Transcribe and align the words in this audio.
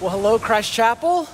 Well, 0.00 0.10
hello, 0.10 0.38
Christ 0.38 0.72
Chapel. 0.72 1.26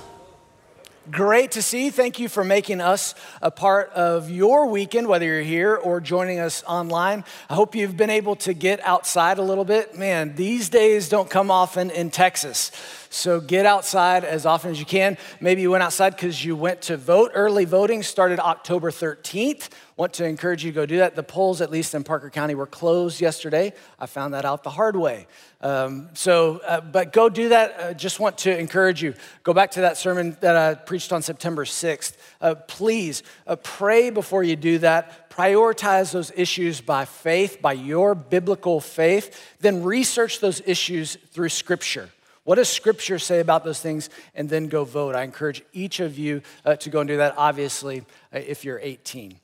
Great 1.11 1.51
to 1.51 1.61
see. 1.61 1.91
Thank 1.91 2.19
you 2.19 2.27
for 2.27 2.43
making 2.43 2.81
us 2.81 3.13
a 3.39 3.51
part 3.51 3.91
of 3.91 4.31
your 4.31 4.65
weekend, 4.65 5.05
whether 5.05 5.23
you're 5.23 5.41
here 5.41 5.75
or 5.75 6.01
joining 6.01 6.39
us 6.39 6.63
online. 6.63 7.23
I 7.47 7.53
hope 7.53 7.75
you've 7.75 7.95
been 7.95 8.09
able 8.09 8.35
to 8.37 8.55
get 8.55 8.83
outside 8.83 9.37
a 9.37 9.43
little 9.43 9.65
bit. 9.65 9.95
Man, 9.95 10.33
these 10.35 10.69
days 10.69 11.09
don't 11.09 11.29
come 11.29 11.51
often 11.51 11.91
in 11.91 12.09
Texas. 12.09 12.71
So 13.11 13.39
get 13.39 13.67
outside 13.67 14.23
as 14.23 14.47
often 14.47 14.71
as 14.71 14.79
you 14.79 14.85
can. 14.85 15.19
Maybe 15.39 15.61
you 15.61 15.69
went 15.69 15.83
outside 15.83 16.15
because 16.15 16.43
you 16.43 16.55
went 16.55 16.81
to 16.83 16.97
vote. 16.97 17.33
Early 17.35 17.65
voting 17.65 18.01
started 18.01 18.39
October 18.39 18.89
13th. 18.89 19.69
Want 19.97 20.11
to 20.15 20.25
encourage 20.25 20.65
you 20.65 20.71
to 20.71 20.75
go 20.75 20.85
do 20.85 20.97
that. 20.97 21.15
The 21.15 21.23
polls, 21.23 21.61
at 21.61 21.71
least 21.71 21.95
in 21.95 22.03
Parker 22.03 22.29
County, 22.29 22.53
were 22.53 22.65
closed 22.65 23.21
yesterday. 23.21 23.71
I 23.97 24.07
found 24.07 24.33
that 24.33 24.43
out 24.43 24.63
the 24.63 24.69
hard 24.69 24.97
way. 24.97 25.25
Um, 25.61 26.09
so, 26.13 26.59
uh, 26.67 26.81
but 26.81 27.13
go 27.13 27.29
do 27.29 27.49
that. 27.49 27.79
Uh, 27.79 27.93
just 27.93 28.19
want 28.19 28.39
to 28.39 28.59
encourage 28.59 29.01
you. 29.01 29.13
Go 29.43 29.53
back 29.53 29.71
to 29.71 29.81
that 29.81 29.95
sermon 29.95 30.35
that 30.41 30.57
I 30.57 30.73
preached 30.73 31.13
on 31.13 31.21
September 31.21 31.63
6th. 31.63 32.17
Uh, 32.41 32.55
please 32.55 33.23
uh, 33.47 33.55
pray 33.55 34.09
before 34.09 34.43
you 34.43 34.57
do 34.57 34.79
that. 34.79 35.29
Prioritize 35.29 36.11
those 36.11 36.29
issues 36.35 36.81
by 36.81 37.05
faith, 37.05 37.61
by 37.61 37.71
your 37.71 38.15
biblical 38.15 38.81
faith. 38.81 39.55
Then 39.61 39.81
research 39.81 40.41
those 40.41 40.61
issues 40.65 41.15
through 41.31 41.49
Scripture. 41.49 42.09
What 42.43 42.55
does 42.55 42.67
Scripture 42.67 43.17
say 43.17 43.39
about 43.39 43.63
those 43.63 43.79
things? 43.79 44.09
And 44.35 44.49
then 44.49 44.67
go 44.67 44.83
vote. 44.83 45.15
I 45.15 45.23
encourage 45.23 45.63
each 45.71 46.01
of 46.01 46.19
you 46.19 46.41
uh, 46.65 46.75
to 46.75 46.89
go 46.89 46.99
and 46.99 47.07
do 47.07 47.15
that, 47.17 47.35
obviously, 47.37 48.01
uh, 48.33 48.39
if 48.39 48.65
you're 48.65 48.79
18. 48.79 49.39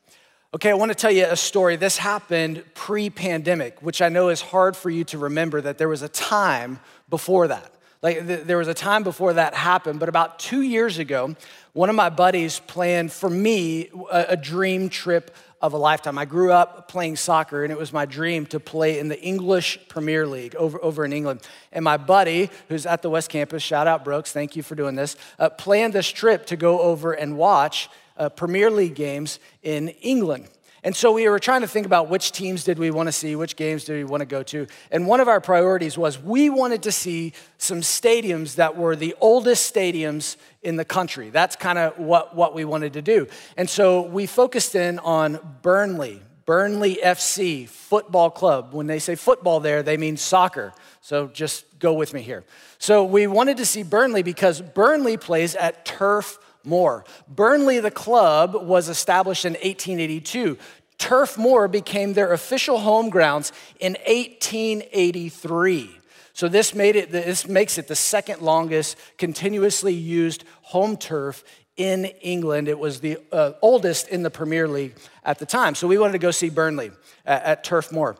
Okay, 0.53 0.69
I 0.69 0.73
want 0.73 0.91
to 0.91 0.95
tell 0.95 1.11
you 1.11 1.25
a 1.27 1.37
story. 1.37 1.77
This 1.77 1.97
happened 1.97 2.65
pre 2.73 3.09
pandemic, 3.09 3.81
which 3.81 4.01
I 4.01 4.09
know 4.09 4.27
is 4.27 4.41
hard 4.41 4.75
for 4.75 4.89
you 4.89 5.05
to 5.05 5.17
remember 5.17 5.61
that 5.61 5.77
there 5.77 5.87
was 5.87 6.01
a 6.01 6.09
time 6.09 6.81
before 7.09 7.47
that. 7.47 7.71
Like, 8.01 8.27
th- 8.27 8.43
there 8.43 8.57
was 8.57 8.67
a 8.67 8.73
time 8.73 9.03
before 9.03 9.31
that 9.31 9.53
happened, 9.53 10.01
but 10.01 10.09
about 10.09 10.39
two 10.39 10.61
years 10.61 10.97
ago, 10.97 11.37
one 11.71 11.89
of 11.89 11.95
my 11.95 12.09
buddies 12.09 12.59
planned 12.67 13.13
for 13.13 13.29
me 13.29 13.91
a, 14.11 14.25
a 14.29 14.35
dream 14.35 14.89
trip 14.89 15.33
of 15.61 15.71
a 15.71 15.77
lifetime. 15.77 16.17
I 16.17 16.25
grew 16.25 16.51
up 16.51 16.89
playing 16.89 17.15
soccer, 17.15 17.63
and 17.63 17.71
it 17.71 17.79
was 17.79 17.93
my 17.93 18.05
dream 18.05 18.45
to 18.47 18.59
play 18.59 18.99
in 18.99 19.07
the 19.07 19.21
English 19.21 19.79
Premier 19.87 20.27
League 20.27 20.55
over, 20.55 20.83
over 20.83 21.05
in 21.05 21.13
England. 21.13 21.47
And 21.71 21.85
my 21.85 21.95
buddy, 21.95 22.49
who's 22.67 22.85
at 22.85 23.03
the 23.03 23.09
West 23.09 23.29
Campus, 23.29 23.63
shout 23.63 23.87
out 23.87 24.03
Brooks, 24.03 24.33
thank 24.33 24.57
you 24.57 24.63
for 24.63 24.75
doing 24.75 24.95
this, 24.95 25.15
uh, 25.39 25.49
planned 25.49 25.93
this 25.93 26.09
trip 26.09 26.45
to 26.47 26.57
go 26.57 26.81
over 26.81 27.13
and 27.13 27.37
watch 27.37 27.89
uh, 28.21 28.29
Premier 28.29 28.69
League 28.69 28.93
games 28.93 29.39
in 29.63 29.89
England. 29.89 30.47
And 30.83 30.95
so 30.95 31.11
we 31.11 31.27
were 31.27 31.39
trying 31.39 31.61
to 31.61 31.67
think 31.67 31.85
about 31.85 32.07
which 32.07 32.31
teams 32.31 32.63
did 32.63 32.77
we 32.77 32.91
want 32.91 33.07
to 33.07 33.11
see, 33.11 33.35
which 33.35 33.55
games 33.55 33.83
did 33.83 33.93
we 33.93 34.03
want 34.03 34.21
to 34.21 34.25
go 34.25 34.43
to. 34.43 34.67
And 34.91 35.07
one 35.07 35.19
of 35.19 35.27
our 35.27 35.41
priorities 35.41 35.97
was 35.97 36.21
we 36.21 36.49
wanted 36.49 36.83
to 36.83 36.91
see 36.91 37.33
some 37.57 37.81
stadiums 37.81 38.55
that 38.55 38.77
were 38.77 38.95
the 38.95 39.15
oldest 39.21 39.73
stadiums 39.73 40.37
in 40.61 40.75
the 40.75 40.85
country. 40.85 41.29
That's 41.29 41.55
kind 41.55 41.79
of 41.79 41.97
what, 41.97 42.35
what 42.35 42.53
we 42.53 42.63
wanted 42.65 42.93
to 42.93 43.01
do. 43.01 43.27
And 43.57 43.69
so 43.69 44.01
we 44.01 44.25
focused 44.27 44.75
in 44.75 44.99
on 44.99 45.39
Burnley, 45.61 46.21
Burnley 46.45 46.99
FC 47.03 47.67
Football 47.67 48.31
Club. 48.31 48.73
When 48.73 48.87
they 48.87 48.99
say 48.99 49.15
football 49.15 49.59
there, 49.59 49.83
they 49.83 49.97
mean 49.97 50.17
soccer. 50.17 50.73
So 51.01 51.27
just 51.27 51.65
go 51.79 51.93
with 51.93 52.13
me 52.13 52.21
here. 52.21 52.43
So 52.79 53.03
we 53.03 53.25
wanted 53.27 53.57
to 53.57 53.65
see 53.65 53.83
Burnley 53.83 54.23
because 54.23 54.61
Burnley 54.61 55.17
plays 55.17 55.55
at 55.55 55.85
Turf 55.85 56.39
Moor. 56.63 57.05
Burnley, 57.27 57.79
the 57.79 57.91
club, 57.91 58.55
was 58.55 58.89
established 58.89 59.45
in 59.45 59.53
1882. 59.53 60.57
Turf 60.97 61.37
Moor 61.37 61.67
became 61.67 62.13
their 62.13 62.31
official 62.31 62.79
home 62.79 63.09
grounds 63.09 63.51
in 63.79 63.93
1883. 64.07 65.89
So 66.33 66.47
this, 66.47 66.73
made 66.73 66.95
it, 66.95 67.11
this 67.11 67.47
makes 67.47 67.77
it 67.77 67.87
the 67.87 67.95
second 67.95 68.41
longest 68.41 68.97
continuously 69.17 69.93
used 69.93 70.43
home 70.61 70.97
turf 70.97 71.43
in 71.75 72.05
England. 72.05 72.67
It 72.67 72.79
was 72.79 72.99
the 72.99 73.17
uh, 73.31 73.53
oldest 73.61 74.09
in 74.09 74.23
the 74.23 74.29
Premier 74.29 74.67
League 74.67 74.95
at 75.23 75.39
the 75.39 75.45
time. 75.45 75.75
So 75.75 75.87
we 75.87 75.97
wanted 75.97 76.13
to 76.13 76.19
go 76.19 76.31
see 76.31 76.49
Burnley 76.49 76.91
at, 77.25 77.43
at 77.43 77.63
Turf 77.63 77.91
Moor. 77.91 78.15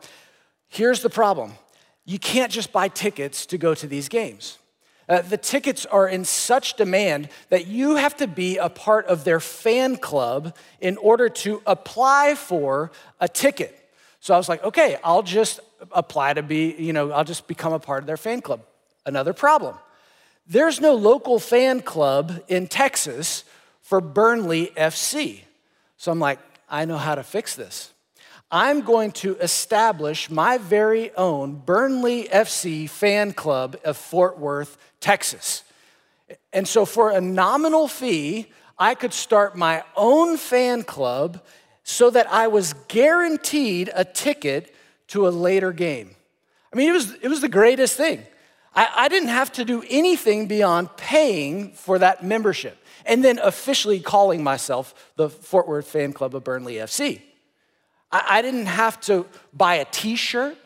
Here's 0.67 1.01
the 1.01 1.09
problem 1.09 1.53
you 2.05 2.17
can't 2.17 2.51
just 2.51 2.71
buy 2.71 2.87
tickets 2.87 3.45
to 3.47 3.57
go 3.57 3.75
to 3.75 3.87
these 3.87 4.09
games. 4.09 4.57
Uh, 5.11 5.21
the 5.21 5.35
tickets 5.35 5.85
are 5.87 6.07
in 6.07 6.23
such 6.23 6.75
demand 6.75 7.27
that 7.49 7.67
you 7.67 7.97
have 7.97 8.15
to 8.15 8.25
be 8.25 8.55
a 8.55 8.69
part 8.69 9.05
of 9.07 9.25
their 9.25 9.41
fan 9.41 9.97
club 9.97 10.55
in 10.79 10.95
order 10.95 11.27
to 11.27 11.61
apply 11.67 12.33
for 12.33 12.93
a 13.19 13.27
ticket. 13.27 13.77
So 14.21 14.33
I 14.33 14.37
was 14.37 14.47
like, 14.47 14.63
okay, 14.63 14.97
I'll 15.03 15.21
just 15.21 15.59
apply 15.91 16.35
to 16.35 16.41
be, 16.41 16.75
you 16.79 16.93
know, 16.93 17.11
I'll 17.11 17.25
just 17.25 17.45
become 17.45 17.73
a 17.73 17.79
part 17.79 18.03
of 18.03 18.07
their 18.07 18.15
fan 18.15 18.39
club. 18.39 18.61
Another 19.05 19.33
problem 19.33 19.75
there's 20.47 20.79
no 20.79 20.95
local 20.95 21.39
fan 21.39 21.81
club 21.81 22.41
in 22.47 22.67
Texas 22.67 23.43
for 23.81 23.99
Burnley 23.99 24.71
FC. 24.77 25.41
So 25.97 26.13
I'm 26.13 26.19
like, 26.19 26.39
I 26.69 26.85
know 26.85 26.97
how 26.97 27.15
to 27.15 27.23
fix 27.23 27.53
this. 27.53 27.91
I'm 28.51 28.81
going 28.81 29.13
to 29.13 29.37
establish 29.37 30.29
my 30.29 30.57
very 30.57 31.13
own 31.15 31.55
Burnley 31.55 32.25
FC 32.25 32.89
fan 32.89 33.31
club 33.31 33.77
of 33.85 33.95
Fort 33.95 34.37
Worth, 34.37 34.77
Texas. 34.99 35.63
And 36.51 36.67
so, 36.67 36.85
for 36.85 37.11
a 37.11 37.21
nominal 37.21 37.87
fee, 37.87 38.51
I 38.77 38.95
could 38.95 39.13
start 39.13 39.55
my 39.55 39.83
own 39.95 40.37
fan 40.37 40.83
club 40.83 41.41
so 41.83 42.09
that 42.09 42.29
I 42.31 42.47
was 42.47 42.73
guaranteed 42.89 43.89
a 43.95 44.03
ticket 44.03 44.75
to 45.07 45.27
a 45.27 45.29
later 45.29 45.71
game. 45.71 46.15
I 46.73 46.77
mean, 46.77 46.89
it 46.89 46.93
was, 46.93 47.13
it 47.21 47.27
was 47.27 47.41
the 47.41 47.49
greatest 47.49 47.95
thing. 47.95 48.25
I, 48.75 48.89
I 48.95 49.07
didn't 49.07 49.29
have 49.29 49.51
to 49.53 49.65
do 49.65 49.83
anything 49.89 50.47
beyond 50.47 50.95
paying 50.97 51.71
for 51.71 51.99
that 51.99 52.23
membership 52.23 52.77
and 53.05 53.23
then 53.23 53.39
officially 53.39 53.99
calling 53.99 54.43
myself 54.43 55.11
the 55.15 55.29
Fort 55.29 55.67
Worth 55.67 55.87
Fan 55.87 56.11
Club 56.13 56.35
of 56.35 56.43
Burnley 56.43 56.75
FC. 56.75 57.21
I, 58.11 58.23
I 58.29 58.41
didn't 58.41 58.67
have 58.67 58.99
to 59.01 59.25
buy 59.53 59.75
a 59.75 59.85
t 59.85 60.15
shirt. 60.15 60.57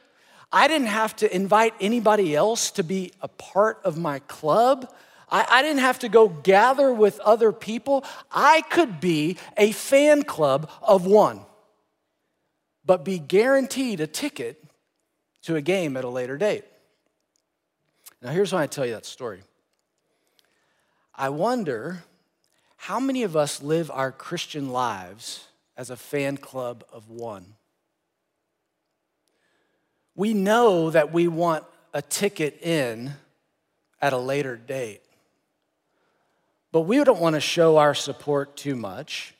I 0.51 0.67
didn't 0.67 0.87
have 0.87 1.15
to 1.17 1.35
invite 1.35 1.73
anybody 1.81 2.35
else 2.35 2.71
to 2.71 2.83
be 2.83 3.11
a 3.21 3.27
part 3.27 3.81
of 3.83 3.97
my 3.97 4.19
club. 4.19 4.93
I, 5.29 5.45
I, 5.49 5.61
didn't 5.61 5.79
have 5.79 5.99
to 5.99 6.09
go 6.09 6.29
gather 6.29 6.93
with 6.93 7.19
other 7.19 7.51
people. 7.51 8.05
I 8.31 8.61
could 8.61 9.01
be 9.01 9.37
a 9.57 9.71
fan 9.73 10.23
club 10.23 10.69
of 10.81 11.05
one, 11.05 11.41
but 12.85 13.03
be 13.03 13.19
guaranteed 13.19 13.99
a 13.99 14.07
ticket 14.07 14.63
to 15.43 15.55
a 15.55 15.61
game 15.61 15.97
at 15.97 16.03
a 16.03 16.09
later 16.09 16.37
date. 16.37 16.63
Now, 18.21 18.31
here's 18.31 18.53
why 18.53 18.63
I 18.63 18.67
tell 18.67 18.85
you 18.85 18.93
that 18.93 19.05
story. 19.05 19.41
I 21.13 21.29
wonder 21.29 22.03
how 22.77 22.99
many 22.99 23.23
of 23.23 23.35
us 23.35 23.61
live 23.61 23.89
our 23.91 24.11
Christian 24.11 24.69
lives 24.69 25.47
as 25.77 25.89
a 25.89 25.97
fan 25.97 26.37
club 26.37 26.83
of 26.91 27.09
one. 27.09 27.55
We 30.15 30.33
know 30.33 30.89
that 30.91 31.11
we 31.11 31.27
want 31.27 31.65
a 31.93 32.01
ticket 32.01 32.61
in 32.61 33.13
at 34.01 34.13
a 34.13 34.17
later 34.17 34.55
date, 34.55 35.01
but 36.71 36.81
we 36.81 37.03
don't 37.03 37.19
want 37.19 37.35
to 37.35 37.41
show 37.41 37.77
our 37.77 37.93
support 37.93 38.55
too 38.55 38.75
much. 38.75 39.33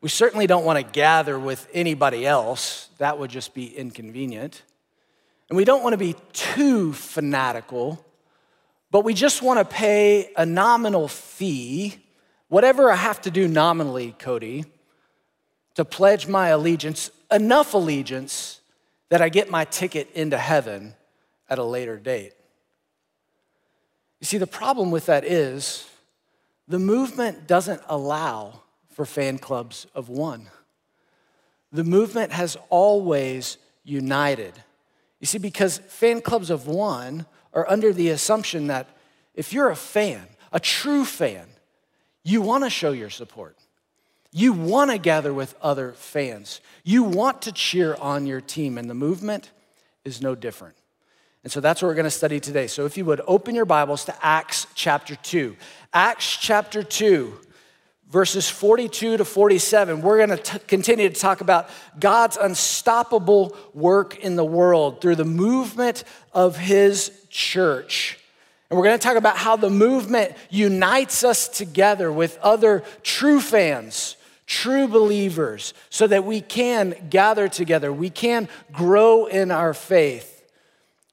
We 0.00 0.08
certainly 0.08 0.46
don't 0.46 0.64
want 0.64 0.84
to 0.84 0.92
gather 0.92 1.38
with 1.38 1.68
anybody 1.72 2.26
else, 2.26 2.88
that 2.98 3.18
would 3.18 3.30
just 3.30 3.54
be 3.54 3.66
inconvenient. 3.66 4.62
And 5.48 5.56
we 5.56 5.64
don't 5.64 5.82
want 5.82 5.92
to 5.92 5.98
be 5.98 6.16
too 6.32 6.92
fanatical, 6.92 8.04
but 8.90 9.04
we 9.04 9.14
just 9.14 9.42
want 9.42 9.58
to 9.60 9.64
pay 9.64 10.32
a 10.36 10.44
nominal 10.44 11.06
fee, 11.06 11.96
whatever 12.48 12.90
I 12.90 12.96
have 12.96 13.20
to 13.22 13.30
do 13.30 13.46
nominally, 13.46 14.14
Cody, 14.18 14.64
to 15.74 15.84
pledge 15.84 16.26
my 16.26 16.48
allegiance, 16.48 17.10
enough 17.30 17.74
allegiance 17.74 18.60
that 19.08 19.20
I 19.20 19.28
get 19.28 19.50
my 19.50 19.64
ticket 19.64 20.10
into 20.14 20.38
heaven 20.38 20.94
at 21.48 21.58
a 21.58 21.64
later 21.64 21.96
date. 21.96 22.32
You 24.20 24.26
see, 24.26 24.38
the 24.38 24.46
problem 24.46 24.90
with 24.90 25.06
that 25.06 25.24
is 25.24 25.86
the 26.66 26.78
movement 26.78 27.46
doesn't 27.46 27.82
allow 27.88 28.62
for 28.90 29.04
fan 29.04 29.38
clubs 29.38 29.86
of 29.94 30.08
one. 30.08 30.48
The 31.72 31.84
movement 31.84 32.32
has 32.32 32.56
always 32.70 33.58
united. 33.82 34.54
You 35.20 35.26
see, 35.26 35.38
because 35.38 35.78
fan 35.78 36.20
clubs 36.20 36.50
of 36.50 36.66
one 36.66 37.26
are 37.52 37.68
under 37.68 37.92
the 37.92 38.10
assumption 38.10 38.68
that 38.68 38.88
if 39.34 39.52
you're 39.52 39.70
a 39.70 39.76
fan, 39.76 40.26
a 40.52 40.60
true 40.60 41.04
fan, 41.04 41.46
you 42.22 42.40
want 42.40 42.64
to 42.64 42.70
show 42.70 42.92
your 42.92 43.10
support. 43.10 43.58
You 44.36 44.52
want 44.52 44.90
to 44.90 44.98
gather 44.98 45.32
with 45.32 45.54
other 45.62 45.92
fans. 45.92 46.60
You 46.82 47.04
want 47.04 47.42
to 47.42 47.52
cheer 47.52 47.94
on 47.94 48.26
your 48.26 48.40
team, 48.40 48.78
and 48.78 48.90
the 48.90 48.94
movement 48.94 49.52
is 50.04 50.20
no 50.20 50.34
different. 50.34 50.74
And 51.44 51.52
so 51.52 51.60
that's 51.60 51.80
what 51.80 51.86
we're 51.86 51.94
going 51.94 52.02
to 52.02 52.10
study 52.10 52.40
today. 52.40 52.66
So 52.66 52.84
if 52.84 52.96
you 52.96 53.04
would 53.04 53.20
open 53.28 53.54
your 53.54 53.64
Bibles 53.64 54.06
to 54.06 54.14
Acts 54.20 54.66
chapter 54.74 55.14
2. 55.14 55.54
Acts 55.92 56.36
chapter 56.36 56.82
2, 56.82 57.32
verses 58.10 58.50
42 58.50 59.18
to 59.18 59.24
47. 59.24 60.02
We're 60.02 60.26
going 60.26 60.36
to 60.36 60.58
continue 60.66 61.08
to 61.08 61.14
talk 61.14 61.40
about 61.40 61.70
God's 62.00 62.36
unstoppable 62.36 63.56
work 63.72 64.18
in 64.18 64.34
the 64.34 64.44
world 64.44 65.00
through 65.00 65.14
the 65.14 65.24
movement 65.24 66.02
of 66.32 66.56
his 66.56 67.12
church. 67.30 68.18
And 68.68 68.76
we're 68.76 68.86
going 68.86 68.98
to 68.98 69.06
talk 69.06 69.16
about 69.16 69.36
how 69.36 69.54
the 69.54 69.70
movement 69.70 70.32
unites 70.50 71.22
us 71.22 71.46
together 71.46 72.10
with 72.10 72.36
other 72.38 72.82
true 73.04 73.40
fans, 73.40 74.16
true 74.46 74.88
believers, 74.88 75.74
so 75.90 76.06
that 76.06 76.24
we 76.24 76.40
can 76.40 77.08
gather 77.10 77.48
together. 77.48 77.92
We 77.92 78.10
can 78.10 78.48
grow 78.72 79.26
in 79.26 79.50
our 79.50 79.74
faith. 79.74 80.42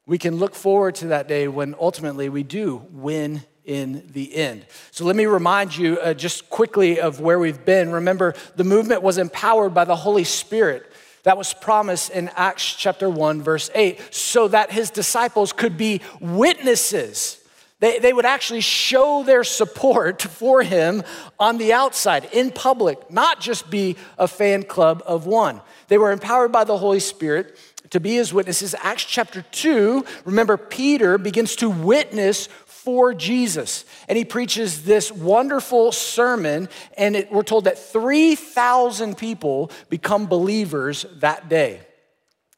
We 0.06 0.18
can 0.18 0.38
look 0.38 0.56
forward 0.56 0.95
to 0.95 1.07
that 1.07 1.28
day 1.28 1.48
when 1.48 1.75
ultimately 1.80 2.28
we 2.30 2.44
do 2.44 2.86
win 2.92 3.44
in 3.63 4.07
the 4.12 4.36
end. 4.36 4.66
So 4.92 5.06
let 5.06 5.16
me 5.16 5.25
remind 5.25 5.78
you 5.78 6.00
uh, 6.00 6.13
just 6.13 6.50
quickly 6.50 7.00
of 7.00 7.19
where 7.19 7.39
we've 7.39 7.63
been. 7.63 7.92
Remember, 7.92 8.33
the 8.56 8.63
movement 8.63 9.04
was 9.04 9.18
empowered 9.18 9.74
by 9.74 9.86
the 9.86 9.95
Holy 9.95 10.24
Spirit. 10.24 10.92
That 11.24 11.38
was 11.38 11.54
promised 11.54 12.10
in 12.10 12.30
Acts 12.36 12.74
chapter 12.74 13.10
1, 13.10 13.44
verse 13.44 13.69
8, 13.75 14.13
so 14.13 14.48
that 14.48 14.72
his 14.72 14.89
disciples 14.89 15.54
could 15.54 15.77
be 15.77 16.01
witnesses. 16.19 17.41
They, 17.81 17.98
they 17.98 18.13
would 18.13 18.25
actually 18.25 18.62
show 18.62 19.24
their 19.24 19.44
support 19.44 20.22
for 20.39 20.63
him 20.63 21.04
on 21.38 21.57
the 21.57 21.74
outside, 21.74 22.30
in 22.31 22.51
public, 22.51 23.12
not 23.12 23.42
just 23.42 23.69
be 23.69 23.98
a 24.18 24.28
fan 24.28 24.63
club 24.63 25.04
of 25.06 25.25
one. 25.25 25.62
They 25.89 25.98
were 25.98 26.12
empowered 26.12 26.54
by 26.54 26.63
the 26.63 26.78
Holy 26.78 27.01
Spirit 27.01 27.57
to 27.89 28.00
be 28.00 28.16
his 28.16 28.33
witnesses. 28.33 28.74
Acts 28.80 29.04
chapter 29.04 29.42
2, 29.51 30.06
remember, 30.24 30.56
Peter 30.56 31.18
begins 31.18 31.57
to 31.57 31.69
witness 31.69 32.48
for 32.66 33.13
Jesus. 33.13 33.84
And 34.07 34.18
he 34.18 34.25
preaches 34.25 34.84
this 34.84 35.12
wonderful 35.12 35.92
sermon, 35.92 36.69
and 36.98 37.16
it, 37.16 37.31
we're 37.31 37.44
told 37.44 37.66
that 37.66 37.77
3,000 37.77 39.18
people 39.18 39.72
become 39.89 40.27
believers 40.27 41.06
that 41.16 41.50
day. 41.50 41.81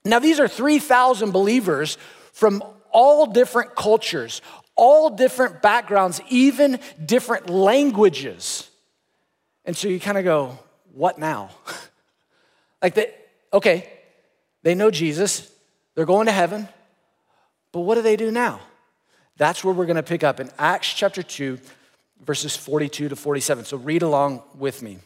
Now, 0.05 0.19
these 0.19 0.39
are 0.39 0.49
3,000 0.49 1.31
believers 1.31 1.97
from 2.33 2.61
all 2.91 3.25
different 3.25 3.75
cultures, 3.75 4.41
all 4.75 5.09
different 5.09 5.61
backgrounds, 5.61 6.21
even 6.29 6.79
different 7.03 7.49
languages. 7.49 8.69
And 9.65 9.75
so 9.75 9.87
you 9.87 9.99
kind 9.99 10.17
of 10.17 10.23
go, 10.23 10.57
what 10.93 11.17
now? 11.17 11.49
like, 12.81 12.95
they, 12.95 13.13
okay, 13.51 13.89
they 14.63 14.75
know 14.75 14.91
Jesus, 14.91 15.51
they're 15.95 16.05
going 16.05 16.25
to 16.25 16.31
heaven, 16.31 16.67
but 17.71 17.81
what 17.81 17.95
do 17.95 18.01
they 18.01 18.15
do 18.15 18.31
now? 18.31 18.59
That's 19.37 19.63
where 19.63 19.73
we're 19.73 19.85
going 19.85 19.95
to 19.95 20.03
pick 20.03 20.23
up 20.23 20.39
in 20.39 20.49
Acts 20.59 20.93
chapter 20.93 21.23
2, 21.23 21.59
verses 22.21 22.55
42 22.55 23.09
to 23.09 23.15
47. 23.15 23.65
So 23.65 23.77
read 23.77 24.03
along 24.03 24.43
with 24.55 24.81
me. 24.81 24.99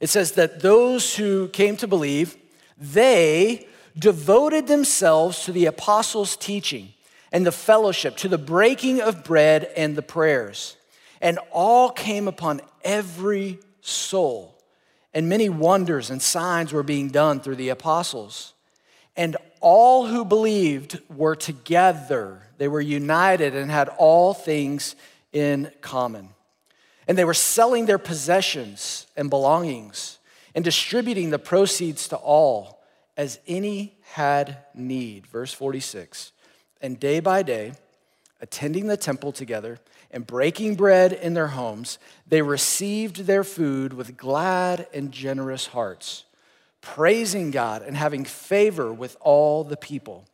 It 0.00 0.10
says 0.10 0.32
that 0.32 0.60
those 0.60 1.14
who 1.14 1.48
came 1.48 1.76
to 1.78 1.86
believe, 1.86 2.36
they 2.76 3.66
devoted 3.96 4.66
themselves 4.66 5.44
to 5.44 5.52
the 5.52 5.66
apostles' 5.66 6.36
teaching 6.36 6.92
and 7.32 7.46
the 7.46 7.52
fellowship, 7.52 8.16
to 8.18 8.28
the 8.28 8.38
breaking 8.38 9.00
of 9.00 9.24
bread 9.24 9.70
and 9.76 9.96
the 9.96 10.02
prayers. 10.02 10.76
And 11.20 11.38
all 11.50 11.90
came 11.90 12.28
upon 12.28 12.60
every 12.84 13.58
soul. 13.80 14.58
And 15.14 15.28
many 15.28 15.48
wonders 15.48 16.10
and 16.10 16.20
signs 16.20 16.72
were 16.72 16.82
being 16.82 17.08
done 17.08 17.40
through 17.40 17.56
the 17.56 17.70
apostles. 17.70 18.52
And 19.16 19.36
all 19.60 20.06
who 20.06 20.24
believed 20.24 21.00
were 21.08 21.36
together. 21.36 22.42
They 22.58 22.68
were 22.68 22.80
united 22.80 23.54
and 23.54 23.70
had 23.70 23.88
all 23.88 24.34
things 24.34 24.94
in 25.32 25.70
common. 25.80 26.30
And 27.08 27.16
they 27.16 27.24
were 27.24 27.34
selling 27.34 27.86
their 27.86 27.98
possessions 27.98 29.06
and 29.16 29.30
belongings 29.30 30.18
and 30.54 30.64
distributing 30.64 31.30
the 31.30 31.38
proceeds 31.38 32.08
to 32.08 32.16
all 32.16 32.82
as 33.16 33.38
any 33.46 33.96
had 34.12 34.58
need. 34.74 35.26
Verse 35.26 35.52
46. 35.52 36.32
And 36.82 37.00
day 37.00 37.20
by 37.20 37.42
day, 37.42 37.72
attending 38.40 38.88
the 38.88 38.96
temple 38.98 39.32
together 39.32 39.78
and 40.10 40.26
breaking 40.26 40.74
bread 40.74 41.12
in 41.14 41.32
their 41.32 41.48
homes, 41.48 41.98
they 42.26 42.42
received 42.42 43.24
their 43.24 43.44
food 43.44 43.94
with 43.94 44.16
glad 44.18 44.86
and 44.92 45.10
generous 45.10 45.68
hearts 45.68 46.24
praising 46.82 47.50
God 47.50 47.82
and 47.82 47.96
having 47.96 48.24
favor 48.24 48.92
with 48.92 49.16
all 49.20 49.64
the 49.64 49.76
people. 49.76 50.26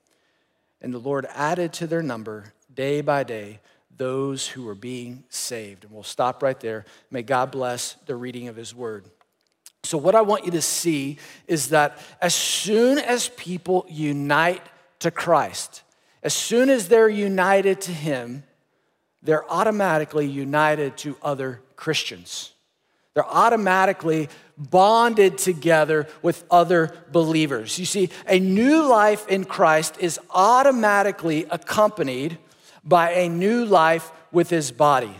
And 0.80 0.92
the 0.92 0.98
Lord 0.98 1.26
added 1.34 1.72
to 1.74 1.86
their 1.86 2.02
number 2.02 2.52
day 2.74 3.00
by 3.00 3.22
day 3.22 3.60
those 3.96 4.48
who 4.48 4.64
were 4.64 4.74
being 4.74 5.24
saved. 5.28 5.84
And 5.84 5.92
we'll 5.92 6.02
stop 6.02 6.42
right 6.42 6.58
there. 6.58 6.86
May 7.10 7.22
God 7.22 7.50
bless 7.50 7.94
the 8.06 8.16
reading 8.16 8.48
of 8.48 8.56
his 8.56 8.74
word. 8.74 9.04
So, 9.84 9.98
what 9.98 10.14
I 10.14 10.22
want 10.22 10.44
you 10.44 10.50
to 10.52 10.62
see 10.62 11.18
is 11.46 11.68
that 11.68 11.98
as 12.20 12.34
soon 12.34 12.98
as 12.98 13.28
people 13.30 13.86
unite 13.88 14.62
to 15.00 15.10
Christ, 15.10 15.82
as 16.22 16.34
soon 16.34 16.70
as 16.70 16.88
they're 16.88 17.08
united 17.08 17.80
to 17.82 17.92
him, 17.92 18.42
they're 19.22 19.50
automatically 19.50 20.26
united 20.26 20.96
to 20.98 21.16
other 21.22 21.60
Christians. 21.76 22.52
They're 23.14 23.26
automatically 23.26 24.28
bonded 24.56 25.38
together 25.38 26.06
with 26.22 26.44
other 26.50 26.92
believers. 27.10 27.78
You 27.78 27.84
see, 27.84 28.10
a 28.26 28.38
new 28.38 28.86
life 28.86 29.26
in 29.28 29.44
Christ 29.44 29.96
is 29.98 30.20
automatically 30.30 31.46
accompanied 31.50 32.38
by 32.84 33.10
a 33.10 33.28
new 33.28 33.64
life 33.64 34.12
with 34.30 34.50
his 34.50 34.70
body. 34.70 35.14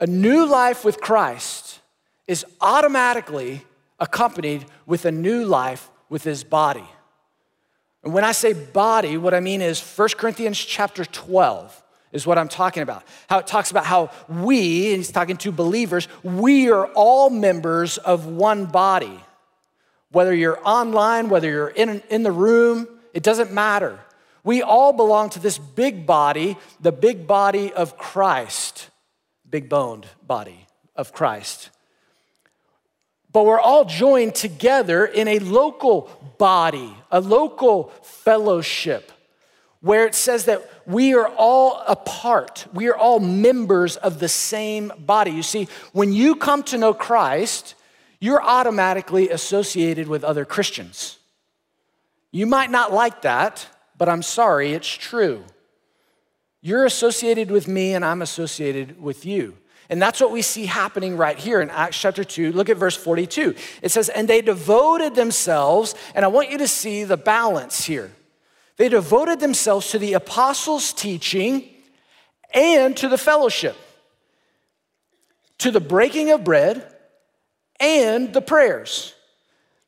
A 0.00 0.06
new 0.06 0.46
life 0.46 0.84
with 0.84 1.00
Christ 1.00 1.80
is 2.26 2.44
automatically 2.60 3.64
accompanied 3.98 4.66
with 4.86 5.04
a 5.04 5.12
new 5.12 5.44
life 5.44 5.90
with 6.08 6.22
his 6.22 6.44
body. 6.44 6.88
And 8.04 8.12
when 8.14 8.24
I 8.24 8.32
say 8.32 8.52
body, 8.52 9.16
what 9.16 9.34
I 9.34 9.40
mean 9.40 9.60
is 9.60 9.80
1 9.80 10.10
Corinthians 10.16 10.58
chapter 10.58 11.04
12 11.04 11.82
is 12.12 12.26
what 12.26 12.38
I'm 12.38 12.48
talking 12.48 12.82
about. 12.82 13.04
How 13.28 13.38
it 13.38 13.46
talks 13.46 13.70
about 13.70 13.84
how 13.84 14.10
we, 14.28 14.88
and 14.88 14.98
he's 14.98 15.12
talking 15.12 15.36
to 15.38 15.52
believers, 15.52 16.08
we 16.22 16.70
are 16.70 16.86
all 16.94 17.28
members 17.30 17.98
of 17.98 18.26
one 18.26 18.66
body. 18.66 19.20
Whether 20.10 20.34
you're 20.34 20.60
online, 20.66 21.28
whether 21.28 21.50
you're 21.50 21.68
in, 21.68 22.02
in 22.08 22.22
the 22.22 22.32
room, 22.32 22.88
it 23.12 23.22
doesn't 23.22 23.52
matter. 23.52 23.98
We 24.42 24.62
all 24.62 24.92
belong 24.92 25.30
to 25.30 25.40
this 25.40 25.58
big 25.58 26.06
body, 26.06 26.56
the 26.80 26.92
big 26.92 27.26
body 27.26 27.72
of 27.72 27.98
Christ, 27.98 28.88
big 29.48 29.68
boned 29.68 30.06
body 30.26 30.66
of 30.96 31.12
Christ. 31.12 31.70
But 33.32 33.44
we're 33.44 33.60
all 33.60 33.84
joined 33.84 34.34
together 34.34 35.04
in 35.04 35.28
a 35.28 35.38
local 35.38 36.10
body, 36.38 36.94
a 37.10 37.20
local 37.20 37.92
fellowship 38.02 39.12
where 39.80 40.06
it 40.06 40.14
says 40.14 40.46
that 40.46 40.68
we 40.86 41.14
are 41.14 41.28
all 41.36 41.82
a 41.86 41.94
part, 41.94 42.66
we 42.72 42.88
are 42.88 42.96
all 42.96 43.20
members 43.20 43.96
of 43.96 44.18
the 44.18 44.28
same 44.28 44.92
body. 44.98 45.30
You 45.30 45.42
see, 45.42 45.68
when 45.92 46.12
you 46.12 46.34
come 46.34 46.62
to 46.64 46.78
know 46.78 46.92
Christ, 46.92 47.74
you're 48.20 48.42
automatically 48.42 49.30
associated 49.30 50.08
with 50.08 50.24
other 50.24 50.44
Christians. 50.44 51.18
You 52.32 52.46
might 52.46 52.70
not 52.70 52.92
like 52.92 53.22
that, 53.22 53.66
but 53.96 54.08
I'm 54.08 54.22
sorry, 54.22 54.72
it's 54.72 54.88
true. 54.88 55.44
You're 56.60 56.84
associated 56.84 57.50
with 57.50 57.68
me, 57.68 57.94
and 57.94 58.04
I'm 58.04 58.20
associated 58.20 59.00
with 59.00 59.24
you. 59.24 59.56
And 59.90 60.02
that's 60.02 60.20
what 60.20 60.30
we 60.30 60.42
see 60.42 60.66
happening 60.66 61.16
right 61.16 61.38
here 61.38 61.60
in 61.60 61.70
Acts 61.70 61.98
chapter 61.98 62.22
2. 62.22 62.52
Look 62.52 62.68
at 62.68 62.76
verse 62.76 62.96
42. 62.96 63.54
It 63.80 63.90
says, 63.90 64.10
And 64.10 64.28
they 64.28 64.42
devoted 64.42 65.14
themselves, 65.14 65.94
and 66.14 66.24
I 66.24 66.28
want 66.28 66.50
you 66.50 66.58
to 66.58 66.68
see 66.68 67.04
the 67.04 67.16
balance 67.16 67.84
here. 67.84 68.12
They 68.76 68.88
devoted 68.88 69.40
themselves 69.40 69.90
to 69.90 69.98
the 69.98 70.12
apostles' 70.12 70.92
teaching 70.92 71.68
and 72.52 72.96
to 72.98 73.08
the 73.08 73.18
fellowship, 73.18 73.76
to 75.58 75.70
the 75.70 75.80
breaking 75.80 76.30
of 76.30 76.44
bread 76.44 76.94
and 77.80 78.32
the 78.32 78.42
prayers. 78.42 79.14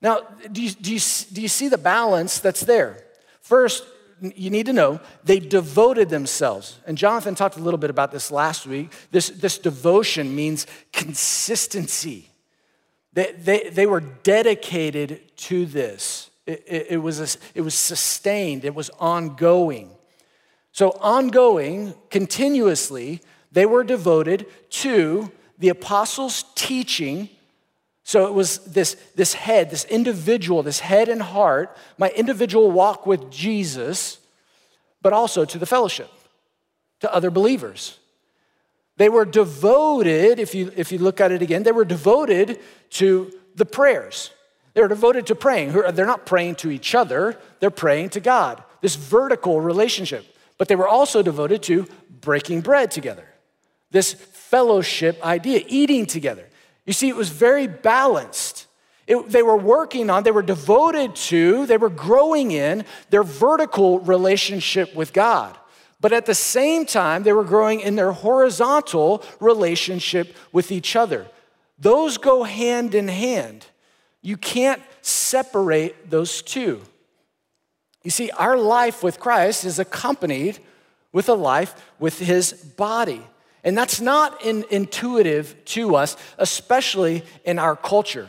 Now, 0.03 0.21
do 0.51 0.63
you, 0.63 0.71
do 0.71 0.95
you, 0.95 1.01
do 1.33 1.43
you 1.43 1.49
see 1.49 1.69
the 1.69 1.79
balance 1.79 2.41
that's 2.41 2.63
there? 2.63 3.05
First, 3.43 3.85
you 4.21 4.51
need 4.51 4.67
to 4.67 4.73
know 4.73 5.01
they 5.25 5.39
devoted 5.39 6.09
themselves. 6.09 6.79
And 6.87 6.97
Jonathan 6.99 7.35
talked 7.35 7.57
a 7.57 7.61
little 7.61 7.79
bit 7.79 7.91
about 7.91 8.13
this 8.13 8.31
last 8.31 8.67
week. 8.67 8.93
This, 9.11 9.29
this 9.31 9.59
devotion 9.59 10.35
means 10.35 10.67
consistency. 10.93 12.31
They, 13.13 13.33
they, 13.33 13.71
they 13.71 13.87
were 13.87 14.01
dedicated 14.01 15.37
to 15.39 15.67
this. 15.67 16.31
It, 16.47 16.65
it, 16.67 16.87
it, 16.91 16.97
was 16.99 17.21
a, 17.21 17.39
it 17.55 17.61
was 17.63 17.75
sustained, 17.75 18.65
it 18.65 18.75
was 18.75 18.91
ongoing. 18.99 19.91
So, 20.73 20.91
ongoing, 21.01 21.95
continuously, 22.11 23.21
they 23.53 23.67
were 23.67 23.83
devoted 23.83 24.47
to 24.71 25.33
the 25.59 25.69
apostles' 25.69 26.45
teaching. 26.55 27.29
So 28.11 28.27
it 28.27 28.35
was 28.35 28.59
this, 28.65 28.97
this 29.15 29.35
head, 29.35 29.71
this 29.71 29.85
individual, 29.85 30.65
this 30.65 30.81
head 30.81 31.09
and 31.09 31.23
heart, 31.23 31.77
my 31.97 32.09
individual 32.09 32.69
walk 32.73 33.07
with 33.07 33.31
Jesus, 33.31 34.19
but 35.01 35.13
also 35.13 35.45
to 35.45 35.59
the 35.59 35.65
fellowship, 35.65 36.11
to 37.03 37.15
other 37.15 37.31
believers. 37.31 38.01
They 38.97 39.09
were 39.09 39.25
devoted, 39.25 40.41
if 40.41 40.57
you, 40.57 40.73
if 40.75 40.91
you 40.91 40.99
look 40.99 41.21
at 41.21 41.31
it 41.31 41.41
again, 41.41 41.63
they 41.63 41.71
were 41.71 41.85
devoted 41.85 42.59
to 42.99 43.31
the 43.55 43.65
prayers. 43.65 44.33
They 44.75 44.81
were 44.81 44.89
devoted 44.89 45.29
to 45.29 45.37
praying. 45.37 45.71
They're 45.71 46.05
not 46.05 46.27
praying 46.27 46.57
to 46.57 46.71
each 46.73 46.97
other, 46.97 47.39
they're 47.61 47.71
praying 47.71 48.09
to 48.11 48.21
God. 48.21 48.61
This 48.81 48.97
vertical 48.97 49.61
relationship. 49.61 50.27
but 50.59 50.67
they 50.67 50.75
were 50.75 50.89
also 50.89 51.23
devoted 51.23 51.63
to 51.63 51.87
breaking 52.21 52.63
bread 52.63 52.91
together. 52.91 53.29
This 53.93 54.15
fellowship 54.15 55.25
idea, 55.25 55.63
eating 55.69 56.07
together. 56.07 56.50
You 56.91 56.95
see, 56.95 57.09
it 57.09 57.15
was 57.15 57.29
very 57.29 57.69
balanced. 57.69 58.67
It, 59.07 59.29
they 59.29 59.45
were 59.45 59.57
working 59.57 60.11
on, 60.11 60.25
they 60.25 60.33
were 60.33 60.43
devoted 60.43 61.15
to, 61.31 61.65
they 61.67 61.77
were 61.77 61.89
growing 61.89 62.51
in 62.51 62.85
their 63.11 63.23
vertical 63.23 64.01
relationship 64.01 64.93
with 64.97 65.13
God. 65.13 65.57
But 66.01 66.13
at 66.13 66.27
the 66.27 66.35
same 66.35 66.85
time, 66.85 67.23
they 67.23 67.33
were 67.33 67.45
growing 67.45 67.79
in 67.79 67.95
their 67.95 68.11
horizontal 68.11 69.23
relationship 69.39 70.35
with 70.51 70.73
each 70.73 70.97
other. 70.97 71.29
Those 71.79 72.19
go 72.19 72.43
hand 72.43 72.97
in 72.97 73.07
hand. 73.07 73.67
You 74.21 74.37
can't 74.37 74.83
separate 75.01 76.11
those 76.11 76.43
two. 76.43 76.81
You 78.03 78.11
see, 78.11 78.33
our 78.33 78.57
life 78.59 79.05
with 79.05 79.21
Christ 79.21 79.65
is 79.65 79.79
accompanied 79.79 80.59
with 81.13 81.29
a 81.29 81.35
life 81.35 81.73
with 82.01 82.19
his 82.19 82.53
body. 82.53 83.23
And 83.63 83.77
that's 83.77 84.01
not 84.01 84.45
in, 84.45 84.65
intuitive 84.71 85.65
to 85.67 85.97
us, 85.97 86.17
especially 86.39 87.23
in 87.45 87.59
our 87.59 87.77
culture. 87.77 88.29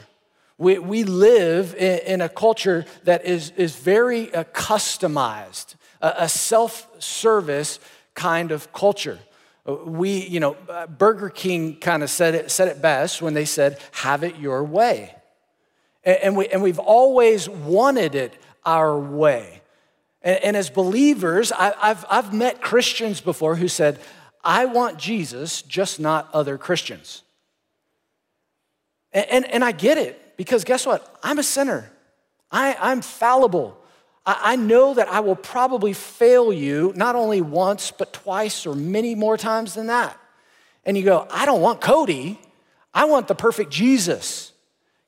We, 0.57 0.77
we 0.77 1.03
live 1.03 1.73
in, 1.75 2.00
in 2.00 2.21
a 2.21 2.29
culture 2.29 2.85
that 3.03 3.25
is, 3.25 3.51
is 3.57 3.75
very 3.75 4.33
uh, 4.33 4.43
customized, 4.45 5.75
a, 6.01 6.13
a 6.19 6.29
self 6.29 6.88
service 7.01 7.79
kind 8.13 8.51
of 8.51 8.71
culture. 8.73 9.19
Uh, 9.65 9.75
we, 9.85 10.27
you 10.27 10.39
know, 10.39 10.57
uh, 10.69 10.88
Burger 10.88 11.29
King 11.29 11.77
kind 11.77 12.03
of 12.03 12.09
said 12.09 12.35
it, 12.35 12.51
said 12.51 12.67
it 12.67 12.81
best 12.81 13.21
when 13.21 13.33
they 13.33 13.45
said, 13.45 13.79
have 13.91 14.23
it 14.23 14.38
your 14.38 14.63
way. 14.63 15.15
And, 16.03 16.17
and, 16.17 16.38
we, 16.38 16.47
and 16.50 16.61
we've 16.61 16.79
always 16.79 17.47
wanted 17.47 18.15
it 18.15 18.33
our 18.65 19.00
way. 19.00 19.61
And, 20.21 20.43
and 20.43 20.57
as 20.57 20.69
believers, 20.69 21.51
I, 21.51 21.73
I've, 21.81 22.05
I've 22.09 22.33
met 22.33 22.61
Christians 22.61 23.21
before 23.21 23.55
who 23.55 23.67
said, 23.67 24.00
I 24.43 24.65
want 24.65 24.98
Jesus, 24.98 25.62
just 25.62 26.00
not 26.00 26.29
other 26.33 26.57
Christians. 26.57 27.24
And, 29.13 29.25
and, 29.29 29.45
and 29.45 29.63
I 29.63 29.71
get 29.71 29.98
it 29.98 30.38
because 30.38 30.63
guess 30.63 30.86
what? 30.86 31.19
I'm 31.24 31.39
a 31.39 31.43
sinner, 31.43 31.91
I, 32.51 32.75
I'm 32.79 33.01
fallible. 33.01 33.77
I, 34.25 34.53
I 34.53 34.55
know 34.55 34.93
that 34.93 35.07
I 35.07 35.19
will 35.21 35.36
probably 35.36 35.93
fail 35.93 36.53
you 36.53 36.93
not 36.95 37.15
only 37.15 37.41
once, 37.41 37.91
but 37.91 38.13
twice 38.13 38.65
or 38.65 38.75
many 38.75 39.15
more 39.15 39.38
times 39.38 39.74
than 39.74 39.88
that. 39.88 40.17
And 40.86 40.98
you 40.98 41.03
go, 41.03 41.27
I 41.31 41.45
don't 41.45 41.62
want 41.62 41.81
Cody, 41.81 42.39
I 42.93 43.05
want 43.05 43.27
the 43.27 43.36
perfect 43.36 43.71
Jesus. 43.71 44.51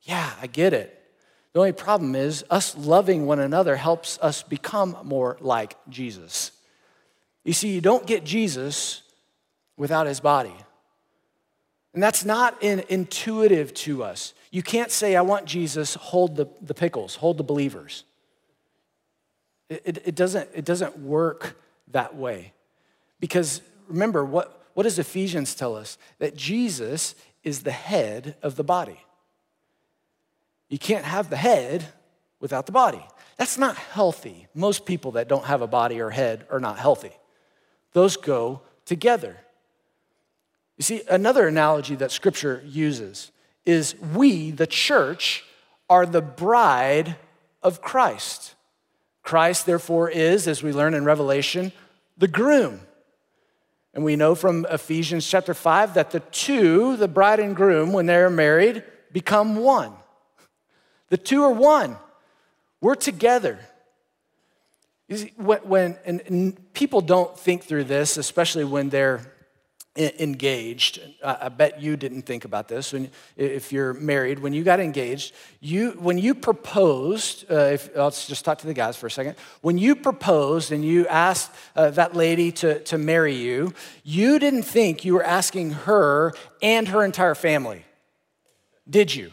Yeah, 0.03 0.31
I 0.41 0.47
get 0.47 0.73
it. 0.73 0.99
The 1.53 1.59
only 1.59 1.71
problem 1.71 2.15
is, 2.15 2.43
us 2.49 2.75
loving 2.75 3.27
one 3.27 3.39
another 3.39 3.75
helps 3.75 4.17
us 4.21 4.41
become 4.41 4.97
more 5.03 5.37
like 5.39 5.77
Jesus. 5.87 6.51
You 7.43 7.53
see, 7.53 7.69
you 7.69 7.81
don't 7.81 8.07
get 8.07 8.23
Jesus 8.23 9.02
without 9.77 10.07
his 10.07 10.19
body. 10.19 10.55
And 11.93 12.01
that's 12.01 12.25
not 12.25 12.61
in, 12.61 12.83
intuitive 12.89 13.73
to 13.75 14.03
us. 14.03 14.33
You 14.51 14.63
can't 14.63 14.91
say, 14.91 15.15
I 15.15 15.21
want 15.21 15.45
Jesus, 15.45 15.95
hold 15.95 16.35
the, 16.35 16.47
the 16.61 16.73
pickles, 16.73 17.15
hold 17.15 17.37
the 17.37 17.43
believers. 17.43 18.03
It, 19.69 19.81
it, 19.85 19.97
it, 20.05 20.15
doesn't, 20.15 20.49
it 20.53 20.65
doesn't 20.65 20.97
work 20.99 21.57
that 21.91 22.15
way. 22.15 22.53
Because 23.19 23.61
remember, 23.87 24.25
what, 24.25 24.63
what 24.73 24.83
does 24.83 24.99
Ephesians 24.99 25.55
tell 25.55 25.75
us? 25.75 25.97
That 26.19 26.35
Jesus 26.35 27.15
is 27.43 27.63
the 27.63 27.71
head 27.71 28.35
of 28.41 28.55
the 28.55 28.63
body. 28.63 28.99
You 30.69 30.79
can't 30.79 31.05
have 31.05 31.29
the 31.29 31.37
head 31.37 31.85
without 32.39 32.65
the 32.65 32.71
body. 32.71 33.05
That's 33.37 33.57
not 33.57 33.77
healthy. 33.77 34.47
Most 34.53 34.85
people 34.85 35.11
that 35.11 35.27
don't 35.27 35.45
have 35.45 35.61
a 35.61 35.67
body 35.67 35.99
or 36.01 36.09
head 36.09 36.45
are 36.49 36.59
not 36.59 36.79
healthy. 36.79 37.11
Those 37.93 38.17
go 38.17 38.61
together. 38.85 39.37
You 40.77 40.83
see, 40.83 41.01
another 41.09 41.47
analogy 41.47 41.95
that 41.95 42.11
scripture 42.11 42.63
uses 42.65 43.31
is 43.65 43.95
we, 43.99 44.51
the 44.51 44.67
church, 44.67 45.43
are 45.89 46.05
the 46.05 46.21
bride 46.21 47.15
of 47.61 47.81
Christ. 47.81 48.55
Christ, 49.21 49.65
therefore, 49.65 50.09
is, 50.09 50.47
as 50.47 50.63
we 50.63 50.73
learn 50.73 50.93
in 50.93 51.05
Revelation, 51.05 51.71
the 52.17 52.27
groom. 52.27 52.81
And 53.93 54.03
we 54.03 54.15
know 54.15 54.35
from 54.35 54.65
Ephesians 54.69 55.27
chapter 55.27 55.53
5 55.53 55.93
that 55.93 56.11
the 56.11 56.19
two, 56.19 56.97
the 56.97 57.07
bride 57.07 57.39
and 57.39 57.55
groom, 57.55 57.93
when 57.93 58.05
they're 58.05 58.29
married, 58.29 58.83
become 59.11 59.55
one. 59.57 59.93
The 61.09 61.17
two 61.17 61.43
are 61.43 61.51
one. 61.51 61.97
We're 62.81 62.95
together. 62.95 63.59
You 65.07 65.17
see, 65.17 65.33
when, 65.37 65.97
and 66.05 66.73
people 66.73 67.01
don't 67.01 67.37
think 67.37 67.63
through 67.63 67.83
this, 67.83 68.17
especially 68.17 68.63
when 68.63 68.89
they're 68.89 69.32
engaged. 69.95 70.99
I 71.23 71.49
bet 71.49 71.79
you 71.79 71.95
didn't 71.95 72.23
think 72.23 72.45
about 72.45 72.67
this. 72.67 72.93
When, 72.93 73.11
if 73.37 73.71
you're 73.71 73.93
married, 73.93 74.39
when 74.39 74.51
you 74.51 74.63
got 74.63 74.79
engaged, 74.79 75.35
you 75.59 75.91
when 75.91 76.17
you 76.17 76.33
proposed, 76.33 77.45
uh, 77.51 77.73
if, 77.73 77.95
let's 77.95 78.27
just 78.27 78.43
talk 78.43 78.57
to 78.59 78.67
the 78.67 78.73
guys 78.73 78.97
for 78.97 79.05
a 79.05 79.11
second. 79.11 79.35
When 79.61 79.77
you 79.77 79.95
proposed 79.95 80.71
and 80.71 80.83
you 80.83 81.07
asked 81.07 81.51
uh, 81.75 81.91
that 81.91 82.15
lady 82.15 82.51
to, 82.53 82.79
to 82.85 82.97
marry 82.97 83.35
you, 83.35 83.73
you 84.03 84.39
didn't 84.39 84.63
think 84.63 85.05
you 85.05 85.13
were 85.13 85.23
asking 85.23 85.71
her 85.71 86.33
and 86.61 86.87
her 86.87 87.05
entire 87.05 87.35
family, 87.35 87.85
did 88.89 89.13
you? 89.13 89.31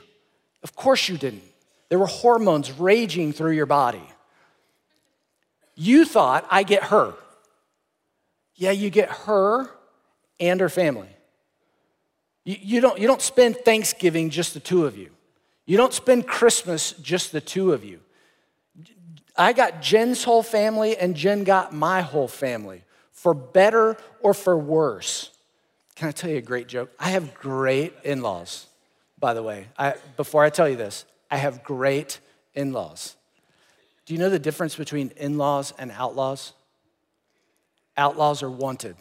Of 0.62 0.76
course 0.76 1.08
you 1.08 1.16
didn't. 1.16 1.42
There 1.88 1.98
were 1.98 2.06
hormones 2.06 2.70
raging 2.72 3.32
through 3.32 3.52
your 3.52 3.66
body. 3.66 4.02
You 5.74 6.04
thought, 6.04 6.46
I 6.50 6.64
get 6.64 6.84
her. 6.84 7.14
Yeah, 8.56 8.72
you 8.72 8.90
get 8.90 9.08
her 9.08 9.70
and 10.40 10.60
her 10.60 10.68
family. 10.68 11.08
You, 12.44 12.56
you, 12.60 12.80
don't, 12.80 12.98
you 12.98 13.06
don't 13.06 13.22
spend 13.22 13.56
Thanksgiving 13.58 14.30
just 14.30 14.54
the 14.54 14.60
two 14.60 14.86
of 14.86 14.96
you. 14.96 15.10
You 15.66 15.76
don't 15.76 15.92
spend 15.92 16.26
Christmas 16.26 16.92
just 16.92 17.32
the 17.32 17.40
two 17.40 17.72
of 17.72 17.84
you. 17.84 18.00
I 19.36 19.52
got 19.52 19.80
Jen's 19.80 20.24
whole 20.24 20.42
family, 20.42 20.96
and 20.96 21.14
Jen 21.14 21.44
got 21.44 21.72
my 21.72 22.00
whole 22.02 22.28
family, 22.28 22.82
for 23.12 23.34
better 23.34 23.96
or 24.20 24.34
for 24.34 24.58
worse. 24.58 25.30
Can 25.94 26.08
I 26.08 26.12
tell 26.12 26.30
you 26.30 26.38
a 26.38 26.42
great 26.42 26.66
joke? 26.66 26.90
I 26.98 27.10
have 27.10 27.34
great 27.34 27.94
in 28.04 28.22
laws, 28.22 28.66
by 29.18 29.34
the 29.34 29.42
way. 29.42 29.68
I, 29.78 29.94
before 30.16 30.42
I 30.42 30.50
tell 30.50 30.68
you 30.68 30.76
this, 30.76 31.04
I 31.30 31.36
have 31.36 31.62
great 31.62 32.20
in 32.54 32.72
laws. 32.72 33.16
Do 34.06 34.14
you 34.14 34.18
know 34.18 34.30
the 34.30 34.38
difference 34.38 34.74
between 34.74 35.12
in 35.16 35.38
laws 35.38 35.72
and 35.78 35.92
outlaws? 35.92 36.52
Outlaws 37.96 38.42
are 38.42 38.50
wanted. 38.50 38.96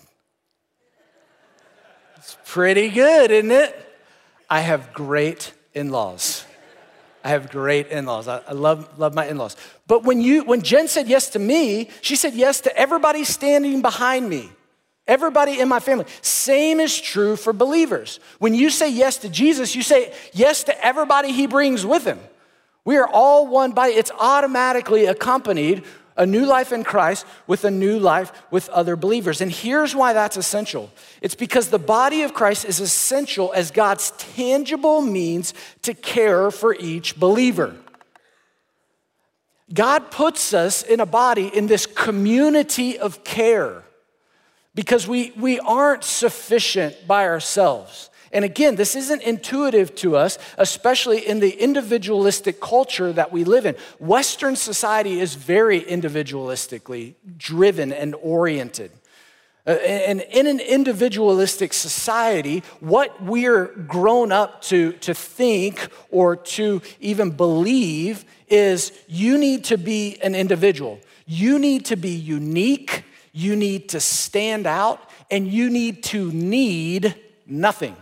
It's 2.19 2.37
pretty 2.45 2.89
good, 2.89 3.31
isn't 3.31 3.49
it? 3.51 3.97
I 4.49 4.59
have 4.59 4.93
great 4.93 5.53
in 5.73 5.89
laws. 5.89 6.45
I 7.23 7.29
have 7.29 7.49
great 7.49 7.87
in-laws. 7.87 8.27
I, 8.27 8.41
I, 8.47 8.53
love, 8.53 8.97
love 8.97 9.13
my 9.13 9.25
in-laws. 9.25 9.55
But 9.87 10.03
when 10.03 10.21
you 10.21 10.43
when 10.43 10.61
Jen 10.61 10.87
said 10.87 11.07
yes 11.07 11.29
to 11.31 11.39
me, 11.39 11.89
she 12.01 12.15
said 12.15 12.33
yes 12.33 12.61
to 12.61 12.77
everybody 12.77 13.23
standing 13.23 13.81
behind 13.81 14.29
me. 14.29 14.49
Everybody 15.07 15.59
in 15.59 15.67
my 15.67 15.79
family. 15.79 16.05
Same 16.21 16.79
is 16.79 16.99
true 16.99 17.35
for 17.35 17.51
believers. 17.51 18.19
When 18.37 18.53
you 18.53 18.69
say 18.69 18.91
yes 18.91 19.17
to 19.17 19.29
Jesus, 19.29 19.75
you 19.75 19.81
say 19.81 20.13
yes 20.33 20.63
to 20.65 20.85
everybody 20.85 21.31
he 21.31 21.47
brings 21.47 21.85
with 21.85 22.05
him. 22.05 22.19
We 22.85 22.97
are 22.97 23.07
all 23.07 23.47
one 23.47 23.71
body. 23.71 23.93
It's 23.93 24.11
automatically 24.19 25.05
accompanied 25.05 25.83
a 26.19 26.25
new 26.25 26.45
life 26.45 26.73
in 26.73 26.83
Christ 26.83 27.25
with 27.47 27.63
a 27.63 27.71
new 27.71 27.97
life 27.97 28.31
with 28.51 28.67
other 28.69 28.97
believers. 28.97 29.39
And 29.39 29.49
here's 29.49 29.95
why 29.95 30.13
that's 30.13 30.37
essential 30.37 30.91
it's 31.21 31.33
because 31.33 31.69
the 31.69 31.79
body 31.79 32.21
of 32.21 32.33
Christ 32.33 32.65
is 32.65 32.79
essential 32.79 33.51
as 33.55 33.71
God's 33.71 34.11
tangible 34.11 35.01
means 35.01 35.53
to 35.81 35.93
care 35.95 36.51
for 36.51 36.75
each 36.75 37.15
believer. 37.15 37.75
God 39.73 40.11
puts 40.11 40.53
us 40.53 40.83
in 40.83 40.99
a 40.99 41.05
body 41.05 41.47
in 41.47 41.67
this 41.67 41.85
community 41.85 42.99
of 42.99 43.23
care 43.23 43.83
because 44.75 45.07
we, 45.07 45.31
we 45.37 45.59
aren't 45.59 46.03
sufficient 46.03 47.07
by 47.07 47.27
ourselves. 47.27 48.09
And 48.31 48.45
again, 48.45 48.75
this 48.75 48.95
isn't 48.95 49.21
intuitive 49.23 49.95
to 49.95 50.15
us, 50.15 50.37
especially 50.57 51.27
in 51.27 51.39
the 51.39 51.51
individualistic 51.51 52.59
culture 52.59 53.11
that 53.13 53.31
we 53.31 53.43
live 53.43 53.65
in. 53.65 53.75
Western 53.99 54.55
society 54.55 55.19
is 55.19 55.35
very 55.35 55.81
individualistically 55.81 57.15
driven 57.37 57.91
and 57.91 58.15
oriented. 58.15 58.91
Uh, 59.67 59.71
and 59.71 60.21
in 60.21 60.47
an 60.47 60.59
individualistic 60.59 61.73
society, 61.73 62.63
what 62.79 63.21
we're 63.21 63.65
grown 63.65 64.31
up 64.31 64.61
to, 64.61 64.93
to 64.93 65.13
think 65.13 65.89
or 66.09 66.35
to 66.35 66.81
even 66.99 67.29
believe 67.29 68.25
is 68.47 68.91
you 69.07 69.37
need 69.37 69.63
to 69.63 69.77
be 69.77 70.17
an 70.23 70.33
individual. 70.33 70.99
You 71.27 71.59
need 71.59 71.85
to 71.85 71.95
be 71.95 72.09
unique. 72.09 73.03
You 73.31 73.55
need 73.55 73.89
to 73.89 73.99
stand 73.99 74.65
out. 74.65 75.07
And 75.29 75.47
you 75.47 75.69
need 75.69 76.03
to 76.05 76.31
need 76.31 77.13
nothing. 77.45 77.95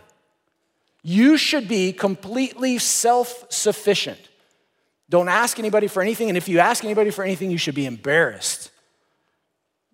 You 1.09 1.37
should 1.37 1.69
be 1.69 1.93
completely 1.93 2.79
self 2.79 3.45
sufficient. 3.47 4.19
Don't 5.09 5.29
ask 5.29 5.57
anybody 5.57 5.87
for 5.87 6.01
anything. 6.01 6.27
And 6.27 6.37
if 6.37 6.49
you 6.49 6.59
ask 6.59 6.83
anybody 6.83 7.11
for 7.11 7.23
anything, 7.23 7.49
you 7.49 7.57
should 7.57 7.75
be 7.75 7.85
embarrassed 7.85 8.71